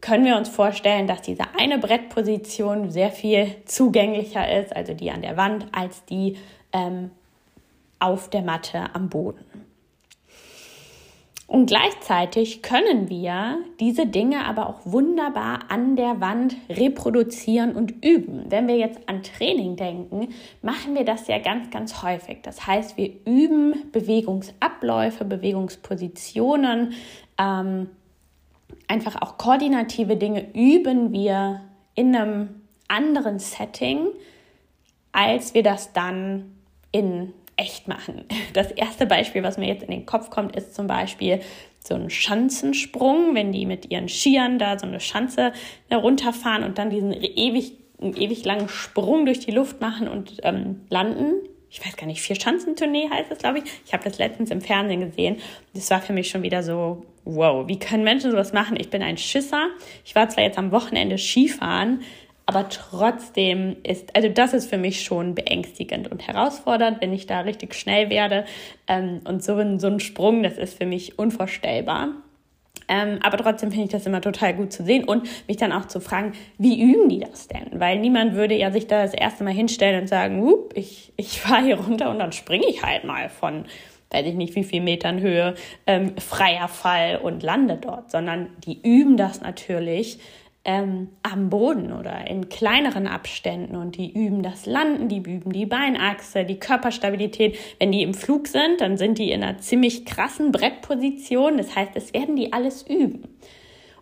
können 0.00 0.24
wir 0.24 0.36
uns 0.36 0.48
vorstellen, 0.48 1.08
dass 1.08 1.22
diese 1.22 1.42
eine 1.58 1.78
Brettposition 1.78 2.90
sehr 2.90 3.10
viel 3.10 3.56
zugänglicher 3.64 4.60
ist, 4.60 4.76
also 4.76 4.94
die 4.94 5.10
an 5.10 5.22
der 5.22 5.36
Wand, 5.36 5.66
als 5.72 6.04
die 6.04 6.36
ähm, 6.72 7.10
auf 7.98 8.30
der 8.30 8.42
Matte 8.42 8.94
am 8.94 9.08
Boden. 9.08 9.65
Und 11.46 11.66
gleichzeitig 11.66 12.62
können 12.62 13.08
wir 13.08 13.58
diese 13.78 14.06
Dinge 14.06 14.44
aber 14.46 14.68
auch 14.68 14.80
wunderbar 14.84 15.60
an 15.68 15.94
der 15.94 16.20
Wand 16.20 16.56
reproduzieren 16.68 17.76
und 17.76 18.04
üben. 18.04 18.46
Wenn 18.48 18.66
wir 18.66 18.76
jetzt 18.76 19.08
an 19.08 19.22
Training 19.22 19.76
denken, 19.76 20.34
machen 20.60 20.96
wir 20.96 21.04
das 21.04 21.28
ja 21.28 21.38
ganz, 21.38 21.70
ganz 21.70 22.02
häufig. 22.02 22.38
Das 22.42 22.66
heißt, 22.66 22.96
wir 22.96 23.10
üben 23.24 23.92
Bewegungsabläufe, 23.92 25.24
Bewegungspositionen, 25.24 26.94
ähm, 27.38 27.90
einfach 28.88 29.22
auch 29.22 29.38
koordinative 29.38 30.16
Dinge 30.16 30.52
üben 30.52 31.12
wir 31.12 31.60
in 31.94 32.14
einem 32.16 32.60
anderen 32.88 33.38
Setting, 33.38 34.08
als 35.12 35.54
wir 35.54 35.62
das 35.62 35.92
dann 35.92 36.56
in 36.90 37.32
echt 37.56 37.88
machen. 37.88 38.24
Das 38.52 38.70
erste 38.70 39.06
Beispiel, 39.06 39.42
was 39.42 39.58
mir 39.58 39.68
jetzt 39.68 39.82
in 39.82 39.90
den 39.90 40.06
Kopf 40.06 40.30
kommt, 40.30 40.56
ist 40.56 40.74
zum 40.74 40.86
Beispiel 40.86 41.40
so 41.86 41.94
ein 41.94 42.10
Schanzensprung, 42.10 43.34
wenn 43.34 43.52
die 43.52 43.66
mit 43.66 43.90
ihren 43.90 44.08
Skiern 44.08 44.58
da 44.58 44.78
so 44.78 44.86
eine 44.86 45.00
Schanze 45.00 45.52
runterfahren 45.92 46.64
und 46.64 46.78
dann 46.78 46.90
diesen 46.90 47.12
ewig, 47.12 47.72
ewig 48.00 48.44
langen 48.44 48.68
Sprung 48.68 49.24
durch 49.24 49.40
die 49.40 49.52
Luft 49.52 49.80
machen 49.80 50.08
und 50.08 50.38
ähm, 50.42 50.82
landen. 50.90 51.34
Ich 51.70 51.84
weiß 51.84 51.96
gar 51.96 52.06
nicht, 52.06 52.20
vier 52.20 52.36
Schanzentournee 52.36 53.08
heißt 53.10 53.30
das, 53.30 53.38
glaube 53.38 53.58
ich. 53.58 53.64
Ich 53.84 53.92
habe 53.92 54.04
das 54.04 54.18
letztens 54.18 54.50
im 54.50 54.60
Fernsehen 54.60 55.00
gesehen. 55.00 55.36
Das 55.74 55.90
war 55.90 56.00
für 56.00 56.12
mich 56.12 56.28
schon 56.28 56.42
wieder 56.42 56.62
so, 56.62 57.04
wow, 57.24 57.66
wie 57.68 57.78
können 57.78 58.04
Menschen 58.04 58.30
sowas 58.30 58.52
machen? 58.52 58.76
Ich 58.78 58.90
bin 58.90 59.02
ein 59.02 59.18
Schisser. 59.18 59.68
Ich 60.04 60.14
war 60.14 60.28
zwar 60.28 60.44
jetzt 60.44 60.58
am 60.58 60.72
Wochenende 60.72 61.18
Skifahren, 61.18 62.02
aber 62.46 62.68
trotzdem 62.68 63.76
ist, 63.82 64.14
also 64.14 64.28
das 64.28 64.54
ist 64.54 64.70
für 64.70 64.78
mich 64.78 65.02
schon 65.02 65.34
beängstigend 65.34 66.10
und 66.10 66.26
herausfordernd, 66.26 67.00
wenn 67.00 67.12
ich 67.12 67.26
da 67.26 67.40
richtig 67.40 67.74
schnell 67.74 68.08
werde. 68.08 68.44
Ähm, 68.86 69.20
und 69.24 69.42
so 69.42 69.56
ein, 69.56 69.80
so 69.80 69.88
ein 69.88 69.98
Sprung, 69.98 70.44
das 70.44 70.56
ist 70.56 70.78
für 70.78 70.86
mich 70.86 71.18
unvorstellbar. 71.18 72.10
Ähm, 72.88 73.18
aber 73.22 73.36
trotzdem 73.38 73.70
finde 73.70 73.86
ich 73.86 73.90
das 73.90 74.06
immer 74.06 74.20
total 74.20 74.54
gut 74.54 74.72
zu 74.72 74.84
sehen 74.84 75.04
und 75.04 75.28
mich 75.48 75.56
dann 75.56 75.72
auch 75.72 75.86
zu 75.86 76.00
fragen, 76.00 76.34
wie 76.56 76.80
üben 76.80 77.08
die 77.08 77.18
das 77.18 77.48
denn? 77.48 77.80
Weil 77.80 77.98
niemand 77.98 78.34
würde 78.34 78.54
ja 78.54 78.70
sich 78.70 78.86
da 78.86 79.02
das 79.02 79.12
erste 79.12 79.42
Mal 79.42 79.52
hinstellen 79.52 80.02
und 80.02 80.06
sagen, 80.06 80.40
Hup, 80.40 80.72
ich, 80.76 81.12
ich 81.16 81.40
fahre 81.40 81.64
hier 81.64 81.80
runter 81.80 82.10
und 82.10 82.20
dann 82.20 82.30
springe 82.30 82.66
ich 82.68 82.84
halt 82.84 83.02
mal 83.02 83.28
von, 83.28 83.64
weiß 84.12 84.24
ich 84.24 84.34
nicht, 84.34 84.54
wie 84.54 84.62
viel 84.62 84.82
Metern 84.82 85.20
Höhe, 85.20 85.56
ähm, 85.88 86.16
freier 86.16 86.68
Fall 86.68 87.18
und 87.20 87.42
lande 87.42 87.76
dort, 87.76 88.12
sondern 88.12 88.50
die 88.64 88.80
üben 88.82 89.16
das 89.16 89.40
natürlich 89.40 90.20
ähm, 90.66 91.10
am 91.22 91.48
Boden 91.48 91.92
oder 91.92 92.26
in 92.28 92.48
kleineren 92.48 93.06
Abständen 93.06 93.76
und 93.76 93.96
die 93.96 94.12
üben 94.12 94.42
das 94.42 94.66
Landen, 94.66 95.08
die 95.08 95.18
üben 95.18 95.52
die 95.52 95.64
Beinachse, 95.64 96.44
die 96.44 96.58
Körperstabilität. 96.58 97.56
Wenn 97.78 97.92
die 97.92 98.02
im 98.02 98.14
Flug 98.14 98.48
sind, 98.48 98.80
dann 98.80 98.98
sind 98.98 99.18
die 99.18 99.30
in 99.30 99.44
einer 99.44 99.58
ziemlich 99.58 100.04
krassen 100.04 100.50
Brettposition. 100.50 101.56
Das 101.56 101.74
heißt, 101.74 101.92
es 101.94 102.12
werden 102.12 102.34
die 102.34 102.52
alles 102.52 102.82
üben. 102.82 103.22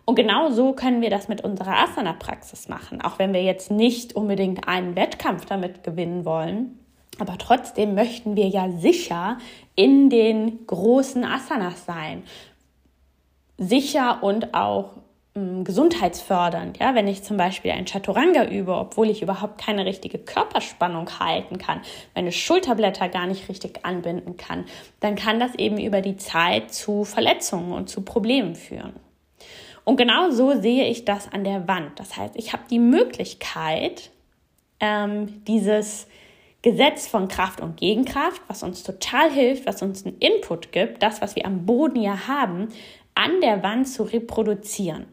Und 0.05 0.15
genau 0.15 0.49
so 0.49 0.73
können 0.73 1.01
wir 1.01 1.11
das 1.11 1.27
mit 1.27 1.41
unserer 1.41 1.77
Asana-Praxis 1.83 2.67
machen, 2.67 2.99
auch 3.01 3.19
wenn 3.19 3.33
wir 3.33 3.43
jetzt 3.43 3.69
nicht 3.69 4.15
unbedingt 4.15 4.67
einen 4.67 4.95
Wettkampf 4.95 5.45
damit 5.45 5.83
gewinnen 5.83 6.25
wollen. 6.25 6.79
Aber 7.19 7.37
trotzdem 7.37 7.93
möchten 7.95 8.35
wir 8.35 8.47
ja 8.47 8.71
sicher 8.71 9.37
in 9.75 10.09
den 10.09 10.65
großen 10.65 11.23
Asanas 11.23 11.85
sein. 11.85 12.23
Sicher 13.57 14.21
und 14.21 14.53
auch 14.53 14.97
gesundheitsfördernd, 15.65 16.79
ja, 16.79 16.95
wenn 16.95 17.09
ich 17.09 17.23
zum 17.23 17.35
Beispiel 17.35 17.71
ein 17.71 17.85
Chaturanga 17.85 18.45
übe, 18.45 18.73
obwohl 18.73 19.09
ich 19.09 19.21
überhaupt 19.21 19.59
keine 19.59 19.85
richtige 19.85 20.17
Körperspannung 20.17 21.19
halten 21.19 21.57
kann, 21.57 21.81
meine 22.13 22.31
Schulterblätter 22.31 23.09
gar 23.09 23.27
nicht 23.27 23.49
richtig 23.49 23.85
anbinden 23.85 24.37
kann, 24.37 24.63
dann 25.01 25.15
kann 25.15 25.41
das 25.41 25.53
eben 25.55 25.77
über 25.77 25.99
die 25.99 26.15
Zeit 26.15 26.73
zu 26.73 27.03
Verletzungen 27.03 27.73
und 27.73 27.89
zu 27.89 28.01
Problemen 28.01 28.55
führen. 28.55 28.93
Und 29.83 29.97
genau 29.97 30.31
so 30.31 30.57
sehe 30.57 30.87
ich 30.87 31.03
das 31.03 31.29
an 31.33 31.43
der 31.43 31.67
Wand. 31.67 31.99
Das 31.99 32.15
heißt, 32.15 32.37
ich 32.37 32.53
habe 32.53 32.63
die 32.69 32.79
Möglichkeit, 32.79 34.11
ähm, 34.79 35.43
dieses 35.45 36.07
Gesetz 36.61 37.07
von 37.07 37.27
Kraft 37.27 37.59
und 37.59 37.75
Gegenkraft, 37.75 38.41
was 38.47 38.63
uns 38.63 38.83
total 38.83 39.29
hilft, 39.29 39.67
was 39.67 39.81
uns 39.81 40.05
einen 40.05 40.17
Input 40.19 40.71
gibt, 40.71 41.03
das, 41.03 41.21
was 41.21 41.35
wir 41.35 41.45
am 41.45 41.65
Boden 41.65 42.01
ja 42.01 42.29
haben, 42.29 42.69
an 43.15 43.41
der 43.41 43.63
Wand 43.63 43.89
zu 43.89 44.03
reproduzieren. 44.03 45.07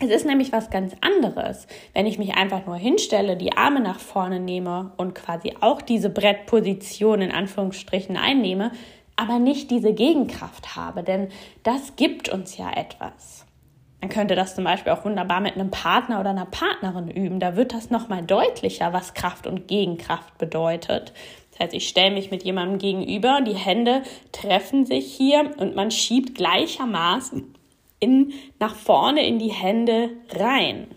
Es 0.00 0.10
ist 0.10 0.26
nämlich 0.26 0.52
was 0.52 0.70
ganz 0.70 0.94
anderes, 1.00 1.66
wenn 1.92 2.06
ich 2.06 2.18
mich 2.18 2.34
einfach 2.34 2.66
nur 2.66 2.76
hinstelle, 2.76 3.36
die 3.36 3.56
Arme 3.56 3.80
nach 3.80 3.98
vorne 3.98 4.38
nehme 4.38 4.92
und 4.96 5.16
quasi 5.16 5.54
auch 5.60 5.82
diese 5.82 6.08
Brettposition 6.08 7.20
in 7.20 7.32
Anführungsstrichen 7.32 8.16
einnehme, 8.16 8.70
aber 9.16 9.40
nicht 9.40 9.72
diese 9.72 9.92
Gegenkraft 9.92 10.76
habe, 10.76 11.02
denn 11.02 11.30
das 11.64 11.96
gibt 11.96 12.28
uns 12.28 12.56
ja 12.56 12.70
etwas. 12.70 13.44
Man 14.00 14.10
könnte 14.10 14.36
das 14.36 14.54
zum 14.54 14.62
Beispiel 14.62 14.92
auch 14.92 15.04
wunderbar 15.04 15.40
mit 15.40 15.56
einem 15.56 15.72
Partner 15.72 16.20
oder 16.20 16.30
einer 16.30 16.46
Partnerin 16.46 17.10
üben. 17.10 17.40
Da 17.40 17.56
wird 17.56 17.74
das 17.74 17.90
nochmal 17.90 18.22
deutlicher, 18.22 18.92
was 18.92 19.14
Kraft 19.14 19.48
und 19.48 19.66
Gegenkraft 19.66 20.38
bedeutet. 20.38 21.12
Das 21.50 21.58
heißt, 21.58 21.74
ich 21.74 21.88
stelle 21.88 22.14
mich 22.14 22.30
mit 22.30 22.44
jemandem 22.44 22.78
gegenüber, 22.78 23.40
die 23.44 23.56
Hände 23.56 24.02
treffen 24.30 24.86
sich 24.86 25.12
hier 25.12 25.50
und 25.58 25.74
man 25.74 25.90
schiebt 25.90 26.36
gleichermaßen 26.36 27.57
in, 28.00 28.32
nach 28.58 28.74
vorne 28.74 29.26
in 29.26 29.38
die 29.38 29.52
Hände 29.52 30.10
rein. 30.30 30.88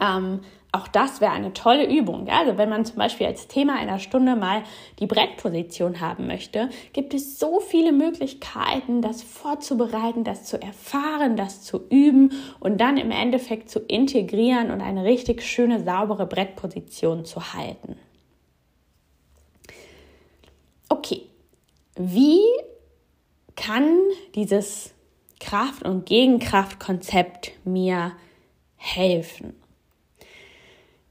Ähm, 0.00 0.40
auch 0.74 0.88
das 0.88 1.20
wäre 1.20 1.30
eine 1.30 1.52
tolle 1.52 1.88
Übung. 1.88 2.28
Also 2.28 2.58
wenn 2.58 2.68
man 2.68 2.84
zum 2.84 2.96
Beispiel 2.96 3.28
als 3.28 3.46
Thema 3.46 3.76
einer 3.76 4.00
Stunde 4.00 4.34
mal 4.34 4.64
die 4.98 5.06
Brettposition 5.06 6.00
haben 6.00 6.26
möchte, 6.26 6.68
gibt 6.92 7.14
es 7.14 7.38
so 7.38 7.60
viele 7.60 7.92
Möglichkeiten, 7.92 9.00
das 9.00 9.22
vorzubereiten, 9.22 10.24
das 10.24 10.44
zu 10.44 10.60
erfahren, 10.60 11.36
das 11.36 11.62
zu 11.62 11.86
üben 11.90 12.32
und 12.58 12.80
dann 12.80 12.96
im 12.96 13.12
Endeffekt 13.12 13.70
zu 13.70 13.78
integrieren 13.78 14.72
und 14.72 14.80
eine 14.80 15.04
richtig 15.04 15.42
schöne, 15.42 15.84
saubere 15.84 16.26
Brettposition 16.26 17.24
zu 17.24 17.54
halten. 17.54 17.96
Okay, 20.88 21.22
wie 21.96 22.42
kann 23.54 23.96
dieses 24.34 24.93
Kraft- 25.44 25.84
und 25.84 26.06
Gegenkraftkonzept 26.06 27.52
mir 27.64 28.12
helfen. 28.76 29.54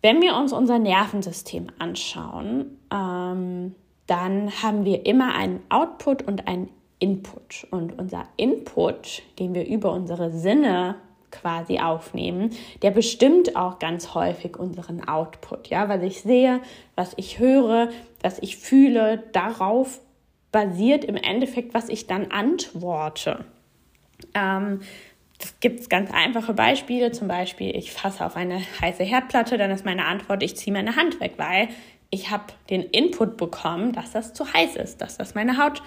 Wenn 0.01 0.21
wir 0.21 0.35
uns 0.35 0.51
unser 0.53 0.79
Nervensystem 0.79 1.67
anschauen, 1.77 2.79
ähm, 2.91 3.75
dann 4.07 4.51
haben 4.63 4.85
wir 4.85 5.05
immer 5.05 5.35
einen 5.35 5.61
Output 5.69 6.23
und 6.23 6.47
einen 6.47 6.69
Input. 6.97 7.67
Und 7.69 7.99
unser 7.99 8.25
Input, 8.35 9.21
den 9.37 9.53
wir 9.53 9.67
über 9.67 9.91
unsere 9.91 10.31
Sinne 10.31 10.95
quasi 11.29 11.79
aufnehmen, 11.79 12.51
der 12.81 12.89
bestimmt 12.89 13.55
auch 13.55 13.77
ganz 13.77 14.15
häufig 14.15 14.57
unseren 14.57 15.07
Output. 15.07 15.67
Ja, 15.67 15.89
was 15.89 16.01
ich 16.01 16.21
sehe, 16.21 16.59
was 16.95 17.13
ich 17.17 17.37
höre, 17.37 17.89
was 18.21 18.39
ich 18.39 18.57
fühle, 18.57 19.23
darauf 19.31 20.01
basiert 20.51 21.05
im 21.05 21.17
Endeffekt, 21.17 21.75
was 21.75 21.87
ich 21.87 22.07
dann 22.07 22.31
antworte. 22.31 23.45
Ähm, 24.33 24.81
das 25.39 25.59
gibt 25.59 25.89
ganz 25.89 26.11
einfache 26.11 26.53
Beispiele. 26.53 27.11
Zum 27.11 27.27
Beispiel, 27.27 27.75
ich 27.75 27.91
fasse 27.91 28.25
auf 28.25 28.35
eine 28.35 28.61
heiße 28.81 29.03
Herdplatte, 29.03 29.57
dann 29.57 29.71
ist 29.71 29.85
meine 29.85 30.05
Antwort, 30.05 30.41
ich 30.43 30.55
ziehe 30.55 30.73
meine 30.73 30.95
Hand 30.95 31.19
weg, 31.19 31.33
weil 31.37 31.69
ich 32.09 32.29
habe 32.29 32.45
den 32.69 32.83
Input 32.83 33.37
bekommen, 33.37 33.91
dass 33.91 34.11
das 34.11 34.33
zu 34.33 34.53
heiß 34.53 34.75
ist, 34.75 35.01
dass 35.01 35.17
das 35.17 35.35
meine 35.35 35.57
Haut 35.57 35.81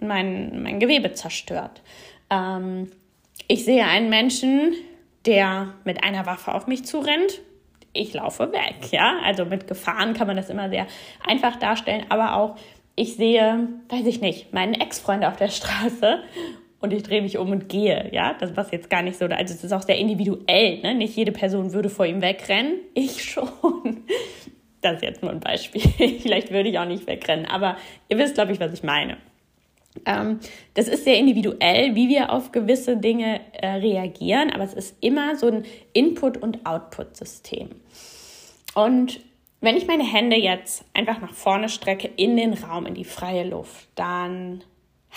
und 0.00 0.08
mein, 0.08 0.62
mein 0.62 0.80
Gewebe 0.80 1.12
zerstört. 1.12 1.82
Ähm, 2.30 2.90
ich 3.46 3.64
sehe 3.64 3.84
einen 3.84 4.08
Menschen, 4.08 4.74
der 5.26 5.74
mit 5.84 6.02
einer 6.02 6.26
Waffe 6.26 6.54
auf 6.54 6.66
mich 6.66 6.84
zurennt. 6.84 7.40
Ich 7.92 8.12
laufe 8.14 8.52
weg, 8.52 8.90
ja. 8.90 9.18
Also 9.24 9.44
mit 9.44 9.68
Gefahren 9.68 10.14
kann 10.14 10.26
man 10.26 10.36
das 10.36 10.50
immer 10.50 10.68
sehr 10.68 10.86
einfach 11.24 11.56
darstellen, 11.56 12.06
aber 12.08 12.36
auch 12.36 12.56
ich 12.94 13.14
sehe, 13.16 13.68
weiß 13.90 14.06
ich 14.06 14.20
nicht, 14.20 14.54
meinen 14.54 14.74
Ex-Freund 14.74 15.24
auf 15.24 15.36
der 15.36 15.48
Straße 15.48 16.22
und 16.80 16.92
ich 16.92 17.02
drehe 17.02 17.22
mich 17.22 17.38
um 17.38 17.50
und 17.50 17.68
gehe, 17.68 18.10
ja, 18.12 18.34
das 18.34 18.56
was 18.56 18.70
jetzt 18.70 18.90
gar 18.90 19.02
nicht 19.02 19.18
so, 19.18 19.24
also 19.24 19.54
es 19.54 19.64
ist 19.64 19.72
auch 19.72 19.82
sehr 19.82 19.98
individuell, 19.98 20.80
ne? 20.82 20.94
nicht 20.94 21.16
jede 21.16 21.32
Person 21.32 21.72
würde 21.72 21.88
vor 21.88 22.06
ihm 22.06 22.22
wegrennen, 22.22 22.80
ich 22.94 23.24
schon. 23.24 24.04
Das 24.82 24.96
ist 24.96 25.02
jetzt 25.02 25.22
nur 25.22 25.32
ein 25.32 25.40
Beispiel, 25.40 25.80
vielleicht 26.20 26.50
würde 26.50 26.68
ich 26.68 26.78
auch 26.78 26.86
nicht 26.86 27.06
wegrennen, 27.06 27.46
aber 27.46 27.76
ihr 28.08 28.18
wisst, 28.18 28.34
glaube 28.34 28.52
ich, 28.52 28.60
was 28.60 28.72
ich 28.72 28.82
meine. 28.82 29.16
Ähm, 30.04 30.40
das 30.74 30.88
ist 30.88 31.04
sehr 31.04 31.18
individuell, 31.18 31.94
wie 31.94 32.08
wir 32.08 32.30
auf 32.30 32.52
gewisse 32.52 32.98
Dinge 32.98 33.40
äh, 33.52 33.66
reagieren, 33.66 34.50
aber 34.50 34.64
es 34.64 34.74
ist 34.74 34.96
immer 35.00 35.36
so 35.36 35.46
ein 35.46 35.64
Input- 35.94 36.36
und 36.36 36.66
Output-System. 36.66 37.70
Und 38.74 39.20
wenn 39.62 39.76
ich 39.76 39.86
meine 39.86 40.04
Hände 40.04 40.36
jetzt 40.36 40.84
einfach 40.92 41.20
nach 41.20 41.32
vorne 41.32 41.70
strecke 41.70 42.10
in 42.16 42.36
den 42.36 42.52
Raum, 42.52 42.84
in 42.84 42.94
die 42.94 43.04
freie 43.04 43.44
Luft, 43.44 43.88
dann 43.94 44.62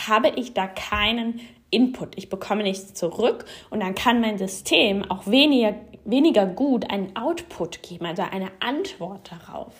habe 0.07 0.29
ich 0.35 0.53
da 0.53 0.67
keinen 0.67 1.39
Input. 1.71 2.17
Ich 2.17 2.29
bekomme 2.29 2.63
nichts 2.63 2.93
zurück 2.93 3.45
und 3.69 3.81
dann 3.81 3.95
kann 3.95 4.21
mein 4.21 4.37
System 4.37 5.09
auch 5.09 5.27
weniger, 5.27 5.75
weniger 6.05 6.45
gut 6.45 6.89
einen 6.89 7.15
Output 7.15 7.83
geben, 7.83 8.05
also 8.05 8.23
eine 8.23 8.51
Antwort 8.59 9.31
darauf. 9.31 9.73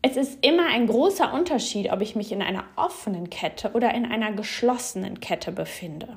Es 0.00 0.16
ist 0.16 0.44
immer 0.46 0.66
ein 0.68 0.86
großer 0.86 1.34
Unterschied, 1.34 1.92
ob 1.92 2.00
ich 2.00 2.14
mich 2.14 2.30
in 2.30 2.40
einer 2.40 2.64
offenen 2.76 3.30
Kette 3.30 3.72
oder 3.72 3.92
in 3.94 4.06
einer 4.06 4.32
geschlossenen 4.32 5.18
Kette 5.20 5.50
befinde. 5.50 6.16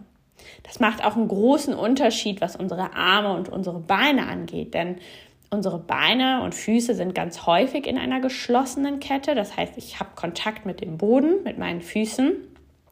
Das 0.63 0.79
macht 0.79 1.03
auch 1.03 1.15
einen 1.15 1.27
großen 1.27 1.73
Unterschied, 1.73 2.41
was 2.41 2.55
unsere 2.55 2.93
Arme 2.93 3.33
und 3.33 3.49
unsere 3.49 3.79
Beine 3.79 4.27
angeht, 4.27 4.73
denn 4.73 4.97
unsere 5.49 5.79
Beine 5.79 6.43
und 6.43 6.55
Füße 6.55 6.93
sind 6.95 7.15
ganz 7.15 7.45
häufig 7.45 7.87
in 7.87 7.97
einer 7.97 8.21
geschlossenen 8.21 8.99
Kette. 8.99 9.35
Das 9.35 9.57
heißt, 9.57 9.77
ich 9.77 9.99
habe 9.99 10.11
Kontakt 10.15 10.65
mit 10.65 10.79
dem 10.81 10.97
Boden, 10.97 11.43
mit 11.43 11.57
meinen 11.57 11.81
Füßen 11.81 12.50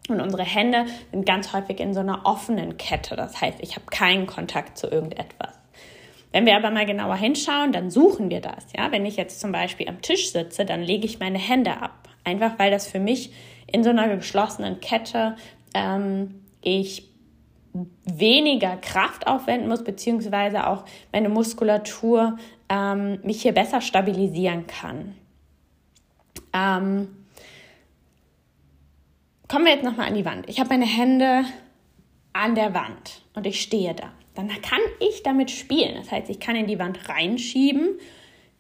und 0.10 0.22
unsere 0.22 0.44
Hände 0.44 0.86
sind 1.12 1.26
ganz 1.26 1.54
häufig 1.54 1.80
in 1.80 1.94
so 1.94 2.00
einer 2.00 2.26
offenen 2.26 2.78
Kette. 2.78 3.16
Das 3.16 3.40
heißt, 3.42 3.60
ich 3.62 3.76
habe 3.76 3.86
keinen 3.88 4.28
Kontakt 4.28 4.78
zu 4.78 4.88
irgendetwas. 4.88 5.60
Wenn 6.32 6.46
wir 6.46 6.56
aber 6.56 6.70
mal 6.70 6.86
genauer 6.86 7.16
hinschauen, 7.16 7.72
dann 7.72 7.90
suchen 7.90 8.30
wir 8.30 8.42
das. 8.42 8.66
Ja, 8.78 8.92
wenn 8.92 9.06
ich 9.06 9.18
jetzt 9.18 9.40
zum 9.40 9.52
Beispiel 9.52 9.90
am 9.90 10.02
Tisch 10.02 10.32
sitze, 10.32 10.66
dann 10.66 10.82
lege 10.82 11.06
ich 11.06 11.20
meine 11.20 11.40
Hände 11.40 11.82
ab. 11.82 12.10
Einfach 12.24 12.60
weil 12.60 12.70
das 12.70 12.88
für 12.88 13.00
mich 13.00 13.34
in 13.68 13.84
so 13.84 13.90
einer 13.90 14.16
geschlossenen 14.16 14.80
Kette 14.80 15.36
ähm, 15.74 16.44
ich 16.62 17.10
weniger 18.04 18.78
Kraft 18.78 19.28
aufwenden 19.28 19.70
muss, 19.70 19.84
beziehungsweise 19.84 20.68
auch 20.68 20.86
meine 21.12 21.30
Muskulatur 21.30 22.38
ähm, 22.68 23.20
mich 23.24 23.42
hier 23.42 23.54
besser 23.54 23.82
stabilisieren 23.82 24.68
kann. 24.68 25.16
Ähm, 26.54 27.19
Kommen 29.50 29.66
wir 29.66 29.74
jetzt 29.74 29.84
nochmal 29.84 30.08
an 30.08 30.14
die 30.14 30.26
Wand. 30.26 30.48
Ich 30.48 30.60
habe 30.60 30.70
meine 30.70 30.86
Hände 30.86 31.44
an 32.34 32.54
der 32.54 32.76
Wand 32.76 33.24
und 33.34 33.48
ich 33.48 33.62
stehe 33.62 33.96
da. 33.96 34.12
dann 34.36 34.48
kann 34.48 34.80
ich 35.00 35.24
damit 35.24 35.50
spielen. 35.50 35.96
Das 35.96 36.12
heißt, 36.12 36.30
ich 36.30 36.40
kann 36.40 36.56
in 36.56 36.68
die 36.68 36.78
Wand 36.78 37.10
reinschieben. 37.10 37.98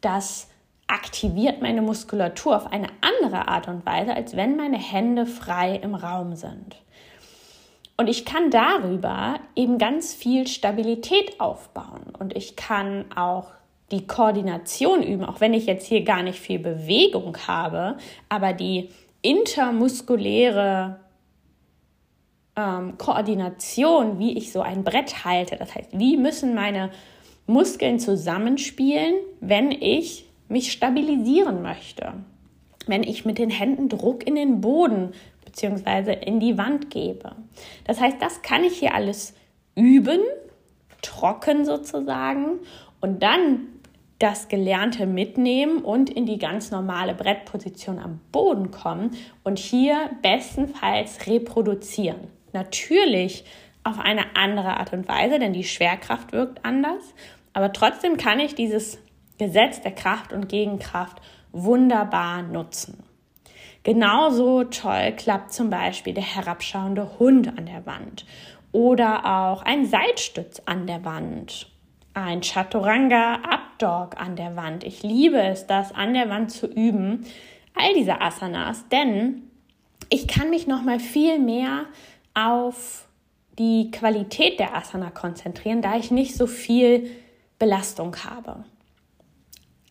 Das 0.02 0.50
aktiviert 0.88 1.62
meine 1.62 1.84
Muskulatur 1.84 2.58
auf 2.58 2.72
eine 2.72 2.88
andere 3.02 3.48
Art 3.48 3.68
und 3.68 3.86
Weise, 3.86 4.16
als 4.16 4.36
wenn 4.36 4.56
meine 4.56 4.80
Hände 4.80 5.28
frei 5.28 5.76
im 5.76 5.94
Raum 5.94 6.36
sind. 6.36 6.78
Und 7.96 8.10
ich 8.10 8.26
kann 8.26 8.50
darüber 8.50 9.40
eben 9.56 9.78
ganz 9.78 10.16
viel 10.16 10.48
Stabilität 10.48 11.40
aufbauen 11.40 12.14
und 12.18 12.36
ich 12.36 12.56
kann 12.56 13.06
auch 13.16 13.52
die 13.92 14.08
Koordination 14.08 15.04
üben, 15.04 15.24
auch 15.24 15.40
wenn 15.40 15.54
ich 15.54 15.68
jetzt 15.68 15.86
hier 15.86 16.04
gar 16.04 16.24
nicht 16.24 16.40
viel 16.40 16.58
Bewegung 16.58 17.38
habe, 17.46 17.98
aber 18.28 18.54
die 18.54 18.90
intermuskuläre 19.22 21.00
ähm, 22.56 22.98
Koordination, 22.98 24.20
wie 24.20 24.38
ich 24.38 24.52
so 24.52 24.62
ein 24.62 24.84
Brett 24.84 25.26
halte, 25.26 25.56
das 25.58 25.76
heißt, 25.76 25.90
wie 25.94 26.18
müssen 26.18 26.56
meine 26.56 26.92
Muskeln 27.48 28.00
zusammenspielen, 28.00 29.16
wenn 29.40 29.72
ich 29.72 30.26
mich 30.48 30.72
stabilisieren 30.72 31.62
möchte, 31.62 32.14
wenn 32.88 33.04
ich 33.04 33.26
mit 33.26 33.38
den 33.38 33.50
Händen 33.50 33.90
Druck 33.90 34.26
in 34.26 34.36
den 34.36 34.62
Boden 34.62 35.14
bzw. 35.46 36.14
in 36.14 36.40
die 36.40 36.58
Wand 36.58 36.90
gebe. 36.90 37.32
Das 37.86 38.00
heißt, 38.00 38.22
das 38.22 38.42
kann 38.42 38.64
ich 38.64 38.78
hier 38.78 38.94
alles 38.94 39.34
üben, 39.76 40.20
trocken 41.02 41.66
sozusagen, 41.66 42.60
und 43.02 43.24
dann 43.24 43.68
das 44.20 44.50
Gelernte 44.50 45.06
mitnehmen 45.06 45.80
und 45.80 46.10
in 46.10 46.26
die 46.26 46.38
ganz 46.38 46.72
normale 46.72 47.14
Brettposition 47.14 48.00
am 48.00 48.20
Boden 48.32 48.70
kommen 48.70 49.12
und 49.44 49.58
hier 49.58 50.10
bestenfalls 50.22 51.26
reproduzieren. 51.26 52.28
Natürlich 52.52 53.46
auf 53.84 53.98
eine 53.98 54.36
andere 54.36 54.78
Art 54.78 54.92
und 54.92 55.08
Weise, 55.08 55.40
denn 55.40 55.54
die 55.54 55.64
Schwerkraft 55.64 56.34
wirkt 56.34 56.66
anders, 56.66 57.14
aber 57.54 57.72
trotzdem 57.72 58.18
kann 58.18 58.40
ich 58.40 58.56
dieses 58.56 59.00
Gesetz 59.38 59.82
der 59.82 59.94
Kraft 59.94 60.34
und 60.34 60.50
Gegenkraft 60.50 61.22
wunderbar 61.54 62.44
nutzen. 62.44 63.04
Genauso 63.84 64.66
toll 64.66 65.14
klappt 65.16 65.54
zum 65.54 65.70
Beispiel 65.70 66.14
der 66.14 66.24
herabschauende 66.24 67.18
Hund 67.18 67.58
an 67.58 67.66
der 67.66 67.86
Wand 67.86 68.26
oder 68.74 69.26
auch 69.26 69.62
ein 69.64 69.86
Seitstütz 69.86 70.62
an 70.66 70.86
der 70.86 71.06
Wand, 71.06 71.72
ein 72.26 72.42
Chaturanga 72.42 73.36
Up 73.36 73.70
an 74.18 74.36
der 74.36 74.58
Wand. 74.58 74.84
Ich 74.84 75.04
liebe 75.04 75.42
es, 75.42 75.66
das 75.66 75.96
an 75.96 76.14
der 76.14 76.30
Wand 76.30 76.52
zu 76.52 76.68
üben, 76.68 77.26
all 77.74 77.94
diese 77.94 78.20
Asanas, 78.20 78.90
denn 78.90 79.44
ich 80.10 80.28
kann 80.28 80.50
mich 80.50 80.68
noch 80.68 80.84
mal 80.84 81.00
viel 81.00 81.40
mehr 81.40 81.86
auf 82.34 83.08
die 83.58 83.90
Qualität 83.92 84.60
der 84.60 84.76
Asana 84.76 85.12
konzentrieren, 85.12 85.82
da 85.82 85.96
ich 85.96 86.12
nicht 86.12 86.36
so 86.36 86.46
viel 86.46 87.10
Belastung 87.58 88.16
habe. 88.18 88.66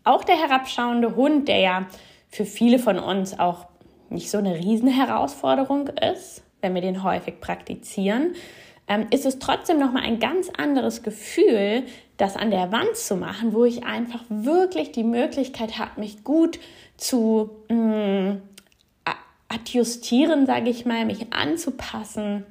Auch 0.04 0.24
der 0.24 0.36
herabschauende 0.36 1.16
Hund, 1.16 1.48
der 1.48 1.60
ja 1.60 1.86
für 2.28 2.44
viele 2.44 2.78
von 2.78 2.98
uns 2.98 3.38
auch 3.38 3.66
nicht 4.10 4.30
so 4.30 4.36
eine 4.36 4.54
Riesenherausforderung 4.54 5.88
ist, 5.88 6.42
wenn 6.60 6.74
wir 6.74 6.82
den 6.82 7.02
häufig 7.02 7.40
praktizieren, 7.40 8.34
ähm, 8.88 9.06
ist 9.10 9.26
es 9.26 9.38
trotzdem 9.38 9.78
nochmal 9.78 10.04
ein 10.04 10.18
ganz 10.18 10.48
anderes 10.56 11.02
Gefühl, 11.02 11.84
das 12.16 12.36
an 12.36 12.50
der 12.50 12.72
Wand 12.72 12.96
zu 12.96 13.16
machen, 13.16 13.52
wo 13.52 13.64
ich 13.64 13.84
einfach 13.84 14.24
wirklich 14.28 14.92
die 14.92 15.04
Möglichkeit 15.04 15.78
habe, 15.78 16.00
mich 16.00 16.24
gut 16.24 16.58
zu 16.96 17.50
mh, 17.68 18.32
mm, 18.32 18.42
adjustieren, 19.48 20.46
sage 20.46 20.70
ich 20.70 20.84
mal, 20.84 21.04
mich 21.06 21.32
anzupassen 21.32 22.44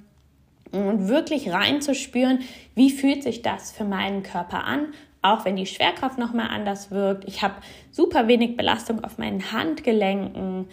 und 0.72 1.08
wirklich 1.08 1.52
reinzuspüren, 1.52 2.40
wie 2.76 2.90
fühlt 2.90 3.24
sich 3.24 3.42
das 3.42 3.72
für 3.72 3.84
meinen 3.84 4.24
Körper 4.24 4.64
an, 4.64 4.88
auch 5.22 5.46
wenn 5.46 5.56
die 5.56 5.66
Schwerkraft 5.66 6.18
nochmal 6.18 6.50
anders 6.50 6.92
wirkt. 6.92 7.26
Ich 7.26 7.42
habe 7.42 7.56
super 7.92 8.28
wenig 8.28 8.58
Belastung 8.58 9.04
auf 9.04 9.18
meinen 9.18 9.52
Handgelenken. 9.52 10.68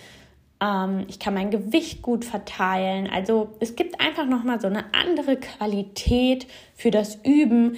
Ähm, 0.61 1.05
ich 1.09 1.19
kann 1.19 1.35
mein 1.35 1.51
Gewicht 1.51 2.03
gut 2.03 2.25
verteilen. 2.25 3.09
Also 3.09 3.55
es 3.61 3.77
gibt 3.77 4.01
einfach 4.01 4.27
nochmal 4.27 4.61
so 4.61 4.67
eine 4.67 4.85
andere 4.95 5.37
Qualität 5.37 6.47
für 6.75 6.91
das 6.91 7.17
Üben 7.25 7.77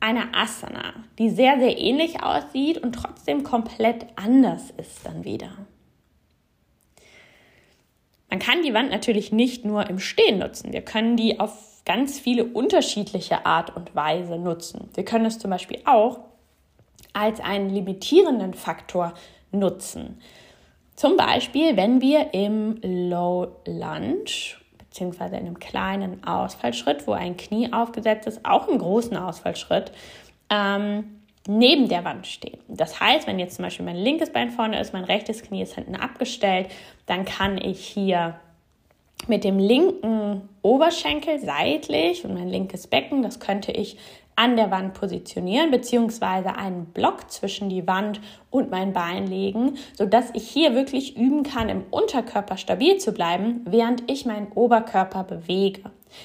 einer 0.00 0.34
Asana, 0.34 0.92
die 1.18 1.30
sehr, 1.30 1.58
sehr 1.58 1.78
ähnlich 1.78 2.22
aussieht 2.22 2.78
und 2.78 2.94
trotzdem 2.94 3.42
komplett 3.42 4.06
anders 4.16 4.70
ist 4.76 5.04
dann 5.04 5.24
wieder. 5.24 5.50
Man 8.28 8.38
kann 8.38 8.62
die 8.62 8.74
Wand 8.74 8.90
natürlich 8.90 9.32
nicht 9.32 9.64
nur 9.64 9.88
im 9.88 9.98
Stehen 9.98 10.40
nutzen. 10.40 10.72
Wir 10.72 10.82
können 10.82 11.16
die 11.16 11.40
auf 11.40 11.82
ganz 11.84 12.18
viele 12.18 12.44
unterschiedliche 12.44 13.46
Art 13.46 13.74
und 13.76 13.94
Weise 13.94 14.38
nutzen. 14.38 14.88
Wir 14.94 15.04
können 15.04 15.24
es 15.24 15.38
zum 15.38 15.50
Beispiel 15.50 15.80
auch 15.84 16.20
als 17.12 17.40
einen 17.40 17.70
limitierenden 17.70 18.52
Faktor 18.52 19.14
nutzen. 19.52 20.18
Zum 20.96 21.16
Beispiel, 21.16 21.76
wenn 21.76 22.00
wir 22.00 22.32
im 22.34 22.78
Low 22.82 23.48
Lunge 23.66 24.24
beziehungsweise 24.78 25.34
in 25.34 25.46
einem 25.46 25.58
kleinen 25.58 26.22
Ausfallschritt, 26.24 27.08
wo 27.08 27.12
ein 27.12 27.36
Knie 27.36 27.72
aufgesetzt 27.72 28.28
ist, 28.28 28.44
auch 28.44 28.68
im 28.68 28.78
großen 28.78 29.16
Ausfallschritt, 29.16 29.90
ähm, 30.50 31.20
neben 31.48 31.88
der 31.88 32.04
Wand 32.04 32.28
stehen. 32.28 32.58
Das 32.68 33.00
heißt, 33.00 33.26
wenn 33.26 33.40
jetzt 33.40 33.56
zum 33.56 33.64
Beispiel 33.64 33.84
mein 33.84 33.96
linkes 33.96 34.32
Bein 34.32 34.50
vorne 34.50 34.80
ist, 34.80 34.92
mein 34.92 35.02
rechtes 35.02 35.42
Knie 35.42 35.62
ist 35.62 35.74
hinten 35.74 35.96
abgestellt, 35.96 36.68
dann 37.06 37.24
kann 37.24 37.58
ich 37.58 37.84
hier 37.84 38.36
mit 39.26 39.42
dem 39.42 39.58
linken 39.58 40.48
Oberschenkel 40.62 41.40
seitlich 41.40 42.24
und 42.24 42.34
mein 42.34 42.48
linkes 42.48 42.86
Becken, 42.86 43.22
das 43.22 43.40
könnte 43.40 43.72
ich 43.72 43.98
an 44.36 44.56
der 44.56 44.70
Wand 44.70 44.94
positionieren, 44.94 45.70
beziehungsweise 45.70 46.56
einen 46.56 46.86
Block 46.86 47.30
zwischen 47.30 47.68
die 47.68 47.86
Wand 47.86 48.20
und 48.50 48.70
mein 48.70 48.92
Bein 48.92 49.26
legen, 49.26 49.76
sodass 49.94 50.30
ich 50.34 50.48
hier 50.48 50.74
wirklich 50.74 51.16
üben 51.16 51.42
kann, 51.42 51.68
im 51.68 51.84
Unterkörper 51.90 52.56
stabil 52.56 52.98
zu 52.98 53.12
bleiben, 53.12 53.62
während 53.64 54.10
ich 54.10 54.26
meinen 54.26 54.52
Oberkörper 54.52 55.24
bewege. 55.24 55.82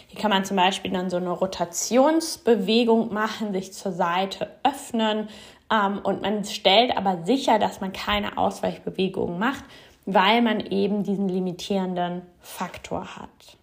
Hier 0.07 0.19
kann 0.19 0.29
man 0.29 0.45
zum 0.45 0.57
Beispiel 0.57 0.91
dann 0.91 1.09
so 1.09 1.17
eine 1.17 1.31
Rotationsbewegung 1.31 3.13
machen, 3.13 3.53
sich 3.53 3.73
zur 3.73 3.91
Seite 3.91 4.49
öffnen 4.63 5.29
ähm, 5.71 5.99
und 6.03 6.21
man 6.21 6.43
stellt 6.45 6.95
aber 6.95 7.25
sicher, 7.25 7.59
dass 7.59 7.81
man 7.81 7.93
keine 7.93 8.37
Ausweichbewegungen 8.37 9.39
macht, 9.39 9.63
weil 10.05 10.41
man 10.41 10.59
eben 10.59 11.03
diesen 11.03 11.29
limitierenden 11.29 12.23
Faktor 12.39 13.15
hat. 13.15 13.58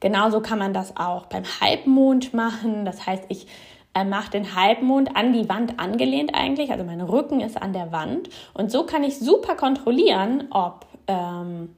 Genauso 0.00 0.40
kann 0.40 0.58
man 0.58 0.74
das 0.74 0.96
auch 0.96 1.26
beim 1.26 1.44
Halbmond 1.60 2.34
machen. 2.34 2.84
Das 2.84 3.06
heißt, 3.06 3.24
ich 3.28 3.46
äh, 3.94 4.04
mache 4.04 4.30
den 4.30 4.54
Halbmond 4.54 5.16
an 5.16 5.32
die 5.32 5.48
Wand 5.48 5.78
angelehnt 5.78 6.34
eigentlich. 6.34 6.70
Also 6.70 6.84
mein 6.84 7.00
Rücken 7.00 7.40
ist 7.40 7.60
an 7.60 7.72
der 7.72 7.92
Wand. 7.92 8.28
Und 8.52 8.70
so 8.70 8.84
kann 8.84 9.04
ich 9.04 9.18
super 9.18 9.54
kontrollieren, 9.54 10.48
ob 10.50 10.86
ähm, 11.06 11.74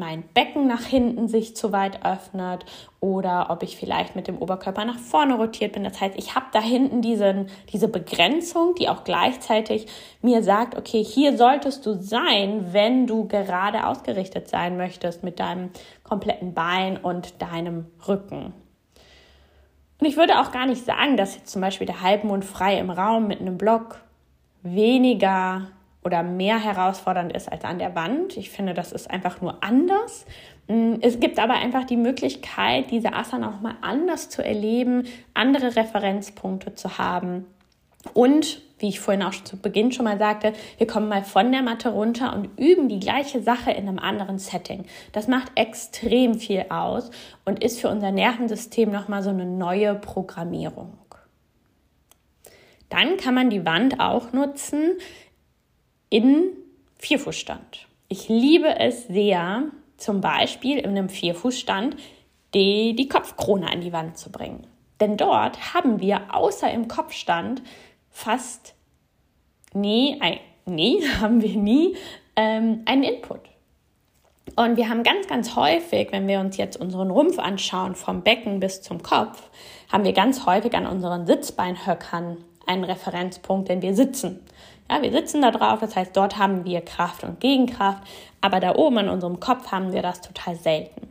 mein 0.00 0.24
Becken 0.34 0.66
nach 0.66 0.82
hinten 0.82 1.28
sich 1.28 1.54
zu 1.54 1.70
weit 1.70 2.04
öffnet 2.04 2.64
oder 2.98 3.50
ob 3.50 3.62
ich 3.62 3.76
vielleicht 3.76 4.16
mit 4.16 4.26
dem 4.26 4.38
Oberkörper 4.38 4.84
nach 4.84 4.98
vorne 4.98 5.34
rotiert 5.34 5.74
bin. 5.74 5.84
Das 5.84 6.00
heißt, 6.00 6.16
ich 6.16 6.34
habe 6.34 6.46
da 6.52 6.60
hinten 6.60 7.02
diesen, 7.02 7.48
diese 7.72 7.86
Begrenzung, 7.86 8.74
die 8.74 8.88
auch 8.88 9.04
gleichzeitig 9.04 9.86
mir 10.22 10.42
sagt, 10.42 10.76
okay, 10.76 11.04
hier 11.04 11.36
solltest 11.36 11.86
du 11.86 11.94
sein, 11.94 12.72
wenn 12.72 13.06
du 13.06 13.28
gerade 13.28 13.86
ausgerichtet 13.86 14.48
sein 14.48 14.76
möchtest 14.76 15.22
mit 15.22 15.38
deinem 15.38 15.70
kompletten 16.02 16.54
Bein 16.54 16.96
und 16.96 17.40
deinem 17.40 17.86
Rücken. 18.08 18.54
Und 20.00 20.06
ich 20.06 20.16
würde 20.16 20.40
auch 20.40 20.50
gar 20.50 20.66
nicht 20.66 20.84
sagen, 20.84 21.18
dass 21.18 21.36
jetzt 21.36 21.50
zum 21.50 21.60
Beispiel 21.60 21.86
der 21.86 22.00
Halbmond 22.00 22.44
frei 22.44 22.78
im 22.78 22.90
Raum 22.90 23.28
mit 23.28 23.40
einem 23.40 23.58
Block 23.58 24.00
weniger 24.62 25.68
oder 26.02 26.22
mehr 26.22 26.58
herausfordernd 26.58 27.32
ist 27.32 27.50
als 27.50 27.64
an 27.64 27.78
der 27.78 27.94
Wand. 27.94 28.36
Ich 28.36 28.50
finde, 28.50 28.74
das 28.74 28.92
ist 28.92 29.10
einfach 29.10 29.40
nur 29.40 29.62
anders. 29.62 30.24
Mm, 30.66 30.94
es 31.00 31.20
gibt 31.20 31.38
aber 31.38 31.54
einfach 31.54 31.84
die 31.84 31.96
Möglichkeit, 31.96 32.90
diese 32.90 33.12
Asana 33.12 33.50
auch 33.50 33.60
mal 33.60 33.76
anders 33.82 34.30
zu 34.30 34.44
erleben, 34.44 35.04
andere 35.34 35.76
Referenzpunkte 35.76 36.74
zu 36.74 36.98
haben. 36.98 37.46
Und, 38.14 38.62
wie 38.78 38.88
ich 38.88 38.98
vorhin 38.98 39.22
auch 39.22 39.34
zu 39.34 39.58
Beginn 39.58 39.92
schon 39.92 40.06
mal 40.06 40.18
sagte, 40.18 40.54
wir 40.78 40.86
kommen 40.86 41.10
mal 41.10 41.22
von 41.22 41.52
der 41.52 41.60
Matte 41.60 41.90
runter 41.90 42.34
und 42.34 42.58
üben 42.58 42.88
die 42.88 42.98
gleiche 42.98 43.42
Sache 43.42 43.70
in 43.70 43.86
einem 43.86 43.98
anderen 43.98 44.38
Setting. 44.38 44.86
Das 45.12 45.28
macht 45.28 45.52
extrem 45.54 46.34
viel 46.34 46.64
aus 46.70 47.10
und 47.44 47.62
ist 47.62 47.78
für 47.78 47.90
unser 47.90 48.10
Nervensystem 48.10 48.90
nochmal 48.90 49.22
so 49.22 49.28
eine 49.28 49.44
neue 49.44 49.94
Programmierung. 49.96 50.96
Dann 52.88 53.18
kann 53.18 53.34
man 53.34 53.50
die 53.50 53.66
Wand 53.66 54.00
auch 54.00 54.32
nutzen 54.32 54.92
in 56.10 56.48
Vierfußstand. 56.98 57.86
Ich 58.08 58.28
liebe 58.28 58.78
es 58.78 59.06
sehr, 59.06 59.64
zum 59.96 60.20
Beispiel 60.20 60.78
in 60.78 60.90
einem 60.90 61.08
Vierfußstand 61.08 61.96
die, 62.54 62.94
die 62.96 63.08
Kopfkrone 63.08 63.70
an 63.70 63.80
die 63.80 63.92
Wand 63.92 64.18
zu 64.18 64.30
bringen. 64.30 64.66
Denn 65.00 65.16
dort 65.16 65.74
haben 65.74 66.00
wir 66.00 66.34
außer 66.34 66.70
im 66.70 66.88
Kopfstand 66.88 67.62
fast 68.10 68.74
nie, 69.72 70.20
nie 70.66 71.02
haben 71.20 71.40
wir 71.40 71.56
nie 71.56 71.96
ähm, 72.36 72.82
einen 72.86 73.04
Input. 73.04 73.40
Und 74.56 74.76
wir 74.76 74.88
haben 74.88 75.04
ganz, 75.04 75.28
ganz 75.28 75.54
häufig, 75.54 76.08
wenn 76.10 76.26
wir 76.26 76.40
uns 76.40 76.56
jetzt 76.56 76.76
unseren 76.76 77.10
Rumpf 77.10 77.38
anschauen, 77.38 77.94
vom 77.94 78.22
Becken 78.22 78.58
bis 78.58 78.82
zum 78.82 79.02
Kopf, 79.02 79.48
haben 79.92 80.04
wir 80.04 80.12
ganz 80.12 80.44
häufig 80.44 80.74
an 80.74 80.86
unseren 80.86 81.26
Sitzbeinhöckern 81.26 82.38
einen 82.70 82.84
Referenzpunkt, 82.84 83.68
denn 83.68 83.82
wir 83.82 83.94
sitzen. 83.94 84.40
Ja, 84.88 85.02
wir 85.02 85.12
sitzen 85.12 85.42
da 85.42 85.50
drauf, 85.50 85.80
das 85.80 85.96
heißt, 85.96 86.16
dort 86.16 86.38
haben 86.38 86.64
wir 86.64 86.80
Kraft 86.80 87.24
und 87.24 87.40
Gegenkraft, 87.40 88.02
aber 88.40 88.60
da 88.60 88.74
oben 88.74 88.98
an 88.98 89.08
unserem 89.08 89.40
Kopf 89.40 89.70
haben 89.70 89.92
wir 89.92 90.02
das 90.02 90.20
total 90.20 90.56
selten. 90.56 91.08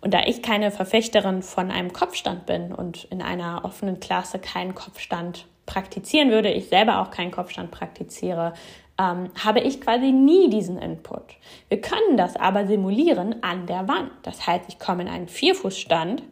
Und 0.00 0.12
da 0.12 0.20
ich 0.26 0.42
keine 0.42 0.70
Verfechterin 0.70 1.42
von 1.42 1.70
einem 1.70 1.92
Kopfstand 1.92 2.46
bin 2.46 2.72
und 2.72 3.04
in 3.04 3.22
einer 3.22 3.64
offenen 3.64 4.00
Klasse 4.00 4.38
keinen 4.38 4.74
Kopfstand 4.74 5.46
praktizieren 5.66 6.30
würde, 6.30 6.50
ich 6.50 6.68
selber 6.68 7.00
auch 7.00 7.10
keinen 7.10 7.30
Kopfstand 7.30 7.70
praktiziere, 7.70 8.54
ähm, 8.98 9.30
habe 9.42 9.60
ich 9.60 9.80
quasi 9.80 10.10
nie 10.10 10.50
diesen 10.50 10.78
Input. 10.78 11.22
Wir 11.68 11.80
können 11.80 12.16
das 12.16 12.36
aber 12.36 12.66
simulieren 12.66 13.42
an 13.42 13.66
der 13.66 13.86
Wand. 13.88 14.10
Das 14.22 14.46
heißt, 14.46 14.64
ich 14.68 14.78
komme 14.78 15.02
in 15.02 15.08
einen 15.08 15.28
Vierfußstand 15.28 16.22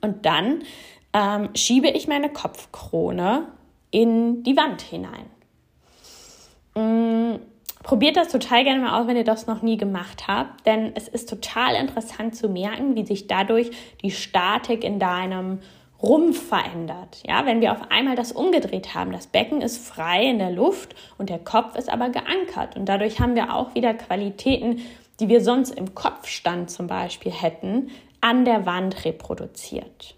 und 0.00 0.24
dann 0.24 0.62
ähm, 1.12 1.50
schiebe 1.54 1.88
ich 1.88 2.08
meine 2.08 2.30
Kopfkrone 2.30 3.46
in 3.92 4.42
die 4.42 4.56
Wand 4.56 4.82
hinein. 4.82 5.26
Mm, 6.74 7.38
probiert 7.84 8.16
das 8.16 8.28
total 8.28 8.64
gerne 8.64 8.80
mal 8.80 9.00
aus, 9.00 9.06
wenn 9.06 9.16
ihr 9.16 9.24
das 9.24 9.46
noch 9.46 9.62
nie 9.62 9.76
gemacht 9.76 10.26
habt, 10.26 10.66
denn 10.66 10.92
es 10.96 11.06
ist 11.06 11.28
total 11.28 11.76
interessant 11.76 12.34
zu 12.34 12.48
merken, 12.48 12.96
wie 12.96 13.06
sich 13.06 13.28
dadurch 13.28 13.70
die 14.02 14.10
Statik 14.10 14.82
in 14.82 14.98
deinem 14.98 15.60
Rumpf 16.02 16.48
verändert. 16.48 17.22
Ja, 17.24 17.46
wenn 17.46 17.60
wir 17.60 17.70
auf 17.70 17.90
einmal 17.90 18.16
das 18.16 18.32
umgedreht 18.32 18.94
haben, 18.94 19.12
das 19.12 19.28
Becken 19.28 19.60
ist 19.60 19.86
frei 19.86 20.24
in 20.24 20.38
der 20.38 20.50
Luft 20.50 20.96
und 21.16 21.28
der 21.28 21.38
Kopf 21.38 21.76
ist 21.76 21.88
aber 21.88 22.08
geankert 22.08 22.76
und 22.76 22.86
dadurch 22.86 23.20
haben 23.20 23.36
wir 23.36 23.54
auch 23.54 23.74
wieder 23.76 23.94
Qualitäten, 23.94 24.80
die 25.20 25.28
wir 25.28 25.40
sonst 25.42 25.70
im 25.70 25.94
Kopfstand 25.94 26.70
zum 26.70 26.88
Beispiel 26.88 27.30
hätten, 27.30 27.90
an 28.20 28.44
der 28.44 28.66
Wand 28.66 29.04
reproduziert. 29.04 30.16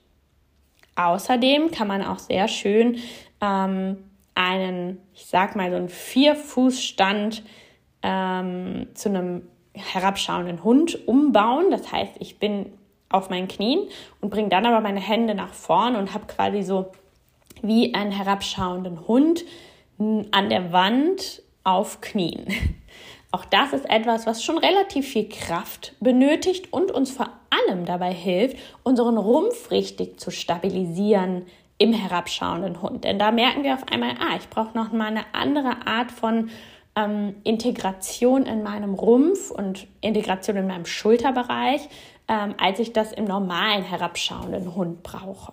Außerdem 0.96 1.70
kann 1.70 1.88
man 1.88 2.02
auch 2.02 2.18
sehr 2.18 2.48
schön 2.48 2.98
ähm, 3.44 3.98
einen, 4.34 4.98
ich 5.14 5.26
sag 5.26 5.54
mal, 5.54 5.70
so 5.70 5.76
einen 5.76 5.88
Vierfußstand 5.88 7.42
ähm, 8.02 8.88
zu 8.94 9.08
einem 9.08 9.42
herabschauenden 9.74 10.64
Hund 10.64 11.06
umbauen. 11.06 11.70
Das 11.70 11.92
heißt, 11.92 12.14
ich 12.20 12.38
bin 12.38 12.72
auf 13.08 13.30
meinen 13.30 13.48
Knien 13.48 13.88
und 14.20 14.30
bringe 14.30 14.48
dann 14.48 14.66
aber 14.66 14.80
meine 14.80 15.00
Hände 15.00 15.34
nach 15.34 15.52
vorn 15.52 15.96
und 15.96 16.14
habe 16.14 16.26
quasi 16.26 16.62
so 16.62 16.92
wie 17.62 17.94
einen 17.94 18.12
herabschauenden 18.12 19.06
Hund 19.06 19.44
an 19.98 20.48
der 20.48 20.72
Wand 20.72 21.42
auf 21.62 22.00
Knien. 22.00 22.46
Auch 23.30 23.44
das 23.44 23.72
ist 23.72 23.88
etwas, 23.90 24.26
was 24.26 24.44
schon 24.44 24.58
relativ 24.58 25.08
viel 25.08 25.28
Kraft 25.28 25.94
benötigt 25.98 26.72
und 26.72 26.92
uns 26.92 27.10
vor 27.10 27.30
allem 27.50 27.84
dabei 27.84 28.12
hilft, 28.12 28.56
unseren 28.84 29.18
Rumpf 29.18 29.72
richtig 29.72 30.20
zu 30.20 30.30
stabilisieren 30.30 31.46
im 31.78 31.92
herabschauenden 31.92 32.82
Hund. 32.82 33.04
Denn 33.04 33.18
da 33.18 33.30
merken 33.30 33.64
wir 33.64 33.74
auf 33.74 33.88
einmal, 33.88 34.10
ah, 34.20 34.36
ich 34.36 34.48
brauche 34.48 34.76
noch 34.76 34.92
mal 34.92 35.08
eine 35.08 35.24
andere 35.32 35.86
Art 35.86 36.10
von 36.10 36.50
ähm, 36.96 37.34
Integration 37.44 38.46
in 38.46 38.62
meinem 38.62 38.94
Rumpf 38.94 39.50
und 39.50 39.86
Integration 40.00 40.56
in 40.56 40.66
meinem 40.66 40.86
Schulterbereich, 40.86 41.88
ähm, 42.28 42.54
als 42.58 42.78
ich 42.78 42.92
das 42.92 43.12
im 43.12 43.24
normalen 43.24 43.82
herabschauenden 43.82 44.74
Hund 44.74 45.02
brauche. 45.02 45.52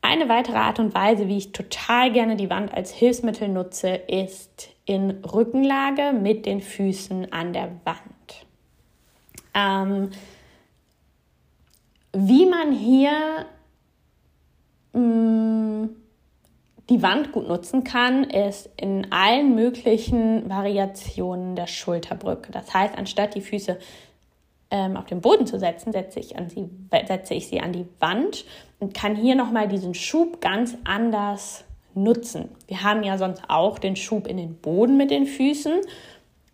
Eine 0.00 0.28
weitere 0.28 0.56
Art 0.56 0.78
und 0.80 0.94
Weise, 0.94 1.28
wie 1.28 1.38
ich 1.38 1.52
total 1.52 2.12
gerne 2.12 2.36
die 2.36 2.50
Wand 2.50 2.74
als 2.74 2.92
Hilfsmittel 2.92 3.48
nutze, 3.48 3.90
ist 3.90 4.70
in 4.84 5.10
Rückenlage 5.24 6.12
mit 6.12 6.44
den 6.44 6.60
Füßen 6.60 7.32
an 7.32 7.52
der 7.52 7.70
Wand. 7.84 8.46
Ähm, 9.54 10.10
wie 12.12 12.46
man 12.46 12.72
hier 12.72 13.46
mh, 14.92 15.00
mm, 15.00 15.96
die 16.90 17.02
Wand 17.02 17.32
gut 17.32 17.48
nutzen 17.48 17.84
kann, 17.84 18.24
ist 18.24 18.68
in 18.76 19.12
allen 19.12 19.54
möglichen 19.54 20.48
Variationen 20.50 21.56
der 21.56 21.66
Schulterbrücke. 21.66 22.52
Das 22.52 22.74
heißt, 22.74 22.98
anstatt 22.98 23.34
die 23.34 23.40
Füße 23.40 23.78
ähm, 24.70 24.96
auf 24.96 25.06
den 25.06 25.20
Boden 25.20 25.46
zu 25.46 25.58
setzen, 25.58 25.92
setze 25.92 26.20
ich, 26.20 26.36
an 26.36 26.50
sie, 26.50 26.68
setze 27.06 27.34
ich 27.34 27.48
sie 27.48 27.60
an 27.60 27.72
die 27.72 27.86
Wand 28.00 28.44
und 28.80 28.94
kann 28.94 29.16
hier 29.16 29.36
nochmal 29.36 29.68
diesen 29.68 29.94
Schub 29.94 30.40
ganz 30.40 30.76
anders 30.84 31.64
nutzen. 31.94 32.48
Wir 32.66 32.82
haben 32.82 33.02
ja 33.02 33.16
sonst 33.16 33.42
auch 33.48 33.78
den 33.78 33.96
Schub 33.96 34.26
in 34.26 34.36
den 34.36 34.56
Boden 34.56 34.96
mit 34.96 35.10
den 35.10 35.26
Füßen. 35.26 35.80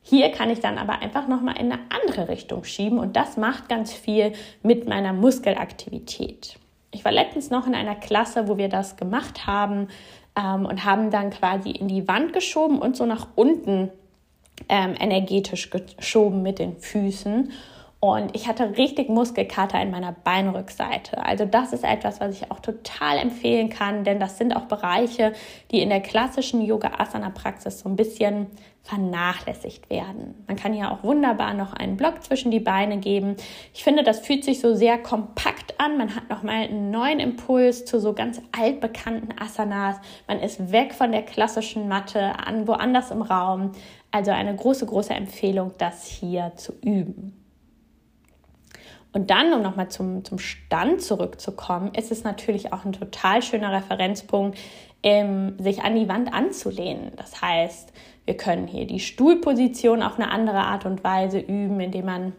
Hier 0.09 0.31
kann 0.31 0.49
ich 0.49 0.61
dann 0.61 0.79
aber 0.79 1.03
einfach 1.03 1.29
nochmal 1.29 1.59
in 1.59 1.71
eine 1.71 1.83
andere 1.90 2.31
Richtung 2.31 2.64
schieben 2.64 2.99
und 2.99 3.14
das 3.14 3.37
macht 3.37 3.68
ganz 3.68 3.92
viel 3.92 4.33
mit 4.62 4.88
meiner 4.88 5.12
Muskelaktivität. 5.12 6.59
Ich 6.92 7.05
war 7.05 7.12
letztens 7.12 7.51
noch 7.51 7.66
in 7.66 7.75
einer 7.75 7.94
Klasse, 7.94 8.49
wo 8.49 8.57
wir 8.57 8.71
das 8.71 8.97
gemacht 8.97 9.47
haben 9.47 9.88
ähm, 10.35 10.64
und 10.64 10.87
haben 10.87 11.11
dann 11.11 11.29
quasi 11.29 11.73
in 11.73 11.88
die 11.88 12.09
Wand 12.09 12.33
geschoben 12.33 12.79
und 12.79 12.97
so 12.97 13.05
nach 13.05 13.27
unten 13.35 13.90
ähm, 14.71 14.94
energetisch 14.99 15.68
geschoben 15.68 16.42
mit 16.42 16.59
den 16.59 16.79
Füßen. 16.79 17.53
Und 18.01 18.35
ich 18.35 18.49
hatte 18.49 18.79
richtig 18.79 19.11
Muskelkater 19.11 19.83
in 19.83 19.90
meiner 19.90 20.12
Beinrückseite. 20.12 21.23
Also 21.23 21.44
das 21.44 21.73
ist 21.75 21.85
etwas, 21.85 22.21
was 22.21 22.35
ich 22.35 22.51
auch 22.51 22.61
total 22.61 23.18
empfehlen 23.18 23.68
kann, 23.68 24.05
denn 24.05 24.21
das 24.21 24.38
sind 24.38 24.57
auch 24.57 24.66
Bereiche, 24.66 25.33
die 25.71 25.83
in 25.83 25.90
der 25.90 26.01
klassischen 26.01 26.62
Yoga-Asana-Praxis 26.62 27.81
so 27.81 27.88
ein 27.88 27.97
bisschen 27.97 28.47
vernachlässigt 28.88 29.90
werden. 29.90 30.35
Man 30.46 30.57
kann 30.57 30.72
ja 30.72 30.90
auch 30.90 31.05
wunderbar 31.05 31.53
noch 31.53 31.74
einen 31.74 31.98
Block 31.98 32.24
zwischen 32.24 32.51
die 32.51 32.59
Beine 32.59 32.96
geben. 32.96 33.37
Ich 33.74 33.85
finde, 33.85 34.03
das 34.03 34.20
fühlt 34.20 34.44
sich 34.44 34.61
so 34.61 34.74
sehr 34.74 34.96
kompakt 34.96 35.79
an. 35.79 35.98
Man 35.98 36.16
hat 36.16 36.31
noch 36.31 36.42
mal 36.42 36.62
einen 36.62 36.90
neuen 36.90 37.20
Impuls 37.20 37.85
zu 37.85 38.01
so 38.01 38.14
ganz 38.14 38.40
altbekannten 38.59 39.38
Asanas. 39.38 39.96
Man 40.27 40.40
ist 40.40 40.72
weg 40.72 40.94
von 40.94 41.12
der 41.12 41.22
klassischen 41.22 41.87
Matte 41.87 42.38
an 42.38 42.66
woanders 42.66 43.11
im 43.11 43.20
Raum. 43.20 43.72
Also 44.11 44.31
eine 44.31 44.57
große, 44.57 44.87
große 44.87 45.12
Empfehlung, 45.12 45.72
das 45.77 46.07
hier 46.07 46.53
zu 46.57 46.72
üben. 46.81 47.35
Und 49.12 49.31
dann, 49.31 49.53
um 49.53 49.62
nochmal 49.62 49.88
zum, 49.88 50.24
zum 50.24 50.38
Stand 50.38 51.03
zurückzukommen, 51.03 51.92
ist 51.94 52.12
es 52.12 52.24
natürlich 52.24 52.72
auch 52.72 52.85
ein 52.85 52.92
total 52.92 53.42
schöner 53.42 53.72
Referenzpunkt, 53.72 54.59
ähm, 55.02 55.54
sich 55.58 55.82
an 55.82 55.94
die 55.94 56.08
Wand 56.08 56.32
anzulehnen. 56.32 57.12
Das 57.16 57.40
heißt, 57.40 57.92
wir 58.24 58.37
können 58.37 58.66
hier 58.66 58.87
die 58.87 59.00
Stuhlposition 59.00 60.02
auf 60.02 60.18
eine 60.18 60.30
andere 60.30 60.58
Art 60.58 60.84
und 60.84 61.04
Weise 61.04 61.38
üben, 61.38 61.80
indem 61.80 62.06
man 62.06 62.32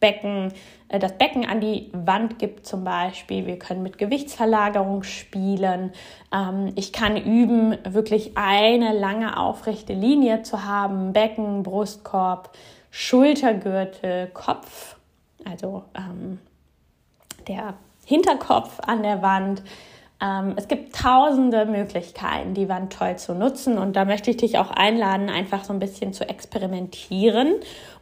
Becken, 0.00 0.52
äh, 0.88 0.98
das 0.98 1.16
Becken 1.16 1.46
an 1.46 1.60
die 1.60 1.90
Wand 1.92 2.38
gibt 2.38 2.66
zum 2.66 2.84
Beispiel. 2.84 3.46
Wir 3.46 3.58
können 3.58 3.82
mit 3.82 3.98
Gewichtsverlagerung 3.98 5.04
spielen. 5.04 5.92
Ähm, 6.34 6.72
ich 6.74 6.92
kann 6.92 7.16
üben, 7.16 7.78
wirklich 7.84 8.36
eine 8.36 8.92
lange 8.92 9.38
aufrechte 9.38 9.92
Linie 9.92 10.42
zu 10.42 10.64
haben. 10.64 11.12
Becken, 11.12 11.62
Brustkorb, 11.62 12.50
Schultergürtel, 12.90 14.28
Kopf 14.34 14.96
also 15.44 15.84
ähm, 15.94 16.38
der 17.48 17.74
Hinterkopf 18.04 18.80
an 18.80 19.02
der 19.02 19.22
Wand. 19.22 19.62
Ähm, 20.22 20.54
es 20.56 20.68
gibt 20.68 20.94
tausende 20.94 21.66
Möglichkeiten, 21.66 22.54
die 22.54 22.68
Wand 22.68 22.92
toll 22.92 23.16
zu 23.16 23.34
nutzen. 23.34 23.76
Und 23.76 23.96
da 23.96 24.04
möchte 24.04 24.30
ich 24.30 24.36
dich 24.36 24.58
auch 24.58 24.70
einladen, 24.70 25.28
einfach 25.28 25.64
so 25.64 25.72
ein 25.72 25.80
bisschen 25.80 26.12
zu 26.12 26.28
experimentieren 26.28 27.54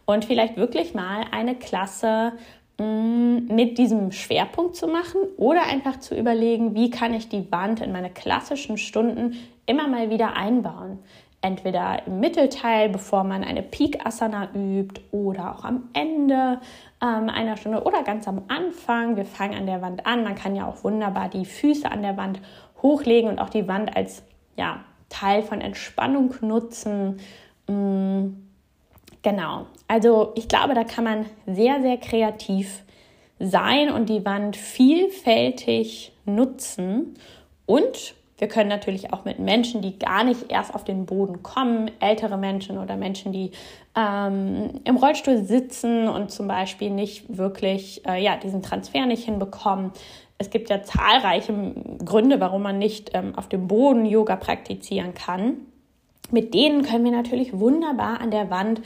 und 0.04 0.26
vielleicht 0.26 0.56
wirklich 0.56 0.92
mal 0.92 1.24
eine 1.30 1.54
Klasse 1.54 2.33
mm, 2.78 3.54
mit 3.54 3.78
diesem 3.78 4.12
Schwerpunkt 4.12 4.76
zu 4.76 4.87
machen 4.87 5.20
oder 5.38 5.62
einfach 5.62 5.98
zu 5.98 6.14
überlegen, 6.14 6.74
wie 6.74 6.90
kann 6.90 7.14
ich 7.14 7.28
die 7.28 7.50
Wand 7.50 7.80
in 7.80 7.90
meine 7.90 8.11
klassischen 8.11 8.76
Stunden 8.76 9.37
immer 9.64 9.88
mal 9.88 10.11
wieder 10.11 10.37
einbauen 10.37 10.98
entweder 11.42 12.07
im 12.07 12.20
Mittelteil, 12.20 12.88
bevor 12.88 13.24
man 13.24 13.44
eine 13.44 13.62
Peak 13.62 14.05
Asana 14.05 14.50
übt, 14.55 15.00
oder 15.11 15.55
auch 15.55 15.64
am 15.64 15.88
Ende 15.94 16.61
ähm, 17.03 17.29
einer 17.29 17.57
Stunde 17.57 17.83
oder 17.83 18.03
ganz 18.03 18.29
am 18.29 18.42
Anfang. 18.48 19.16
Wir 19.16 19.24
fangen 19.24 19.55
an 19.55 19.66
der 19.66 19.81
Wand 19.81 20.07
an. 20.07 20.22
Man 20.22 20.35
kann 20.35 20.55
ja 20.55 20.66
auch 20.66 20.85
wunderbar 20.85 21.29
die 21.29 21.46
Füße 21.46 21.90
an 21.90 22.03
der 22.03 22.16
Wand 22.16 22.40
hochlegen 22.83 23.31
und 23.31 23.38
auch 23.38 23.50
die 23.50 23.68
Wand 23.68 23.96
als 23.96 24.22
ja, 24.57 24.85
Teil 25.09 25.42
von 25.42 25.61
Entspannung 25.61 26.35
nutzen. 26.42 27.20
Mm, 27.66 28.35
genau. 29.22 29.66
Also 29.88 30.33
ich 30.37 30.48
glaube, 30.48 30.74
da 30.74 30.85
kann 30.85 31.05
man 31.05 31.26
sehr, 31.46 31.81
sehr 31.81 31.96
kreativ 31.96 32.83
sein 33.38 33.90
und 33.90 34.11
die 34.11 34.24
Wand 34.26 34.57
vielfältig 34.57 36.12
nutzen 36.26 37.14
und 37.64 38.14
wir 38.40 38.48
können 38.48 38.70
natürlich 38.70 39.12
auch 39.12 39.24
mit 39.26 39.38
Menschen, 39.38 39.83
die 39.83 39.98
gar 39.98 40.24
nicht 40.24 40.50
erst 40.50 40.74
auf 40.74 40.83
den 40.83 41.05
Boden 41.05 41.42
kommen, 41.42 41.90
ältere 42.00 42.38
Menschen 42.38 42.79
oder 42.79 42.96
Menschen, 42.96 43.33
die 43.33 43.50
ähm, 43.94 44.81
im 44.85 44.96
Rollstuhl 44.96 45.44
sitzen 45.44 46.09
und 46.09 46.31
zum 46.31 46.48
Beispiel 46.48 46.90
nicht 46.90 47.37
wirklich 47.37 48.05
äh, 48.07 48.22
ja, 48.22 48.37
diesen 48.37 48.62
Transfer 48.62 49.05
nicht 49.05 49.24
hinbekommen. 49.24 49.92
Es 50.38 50.48
gibt 50.48 50.70
ja 50.70 50.83
zahlreiche 50.83 51.53
Gründe, 52.03 52.40
warum 52.40 52.62
man 52.62 52.79
nicht 52.79 53.11
ähm, 53.12 53.35
auf 53.37 53.48
dem 53.48 53.68
Boden 53.68 54.07
Yoga 54.07 54.37
praktizieren 54.37 55.12
kann. 55.14 55.59
mit 56.31 56.55
denen 56.55 56.83
können 56.83 57.05
wir 57.05 57.12
natürlich 57.12 57.59
wunderbar 57.59 58.20
an 58.20 58.31
der 58.31 58.50
Wand 58.50 58.81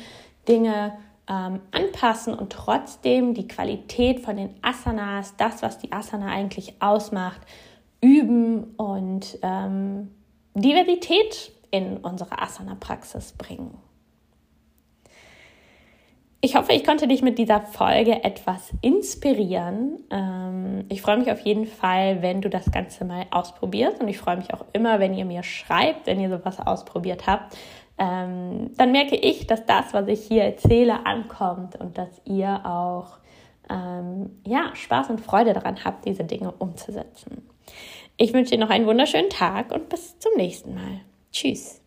Dinge 0.49 0.95
ähm, 1.29 1.61
anpassen 1.71 2.35
und 2.35 2.53
trotzdem 2.53 3.35
die 3.35 3.47
Qualität 3.47 4.21
von 4.21 4.37
den 4.37 4.51
Asanas, 4.63 5.37
das, 5.37 5.63
was 5.63 5.79
die 5.79 5.93
Asana 5.93 6.27
eigentlich 6.27 6.75
ausmacht, 6.81 7.41
üben 8.05 8.75
und 8.77 9.39
ähm, 9.43 10.11
Diversität 10.53 11.53
in 11.71 11.97
unsere 11.97 12.39
Asana-Praxis 12.39 13.33
bringen. 13.33 13.79
Ich 16.43 16.57
hoffe, 16.57 16.75
ich 16.75 16.85
konnte 16.85 17.09
dich 17.09 17.23
mit 17.23 17.39
dieser 17.39 17.63
Folge 17.63 18.23
etwas 18.23 18.75
inspirieren. 18.83 20.05
Ähm, 20.11 20.85
ich 20.91 21.01
freue 21.01 21.17
mich 21.17 21.33
auf 21.33 21.41
jeden 21.41 21.65
Fall, 21.65 22.21
wenn 22.21 22.43
du 22.43 22.51
das 22.51 22.71
Ganze 22.71 23.07
mal 23.07 23.25
ausprobierst. 23.31 24.03
Und 24.03 24.09
ich 24.09 24.19
freue 24.19 24.37
mich 24.37 24.53
auch 24.53 24.67
immer, 24.75 25.01
wenn 25.01 25.15
ihr 25.15 25.25
mir 25.25 25.43
schreibt, 25.43 26.07
wenn 26.07 26.21
ihr 26.21 26.29
sowas 26.29 26.61
ausprobiert 26.61 27.27
habt. 27.27 27.57
Ähm, 27.97 28.73
dann 28.77 28.93
merke 28.93 29.17
ich, 29.17 29.47
dass 29.47 29.65
das, 29.65 29.95
was 29.95 30.07
ich 30.09 30.21
hier 30.27 30.43
erzähle, 30.45 31.07
ankommt 31.07 31.81
und 31.81 31.97
dass 31.97 32.21
ihr 32.27 32.67
auch 32.67 33.17
ähm, 33.71 34.43
ja, 34.47 34.75
Spaß 34.75 35.09
und 35.09 35.23
Freude 35.23 35.55
daran 35.55 35.83
habt, 35.83 36.05
diese 36.05 36.25
Dinge 36.25 36.53
umzusetzen. 36.53 37.54
Ich 38.17 38.33
wünsche 38.33 38.53
dir 38.53 38.59
noch 38.59 38.71
einen 38.71 38.87
wunderschönen 38.87 39.31
Tag 39.31 39.73
und 39.73 39.89
bis 39.89 40.19
zum 40.19 40.33
nächsten 40.37 40.75
Mal. 40.75 41.01
Tschüss. 41.33 41.81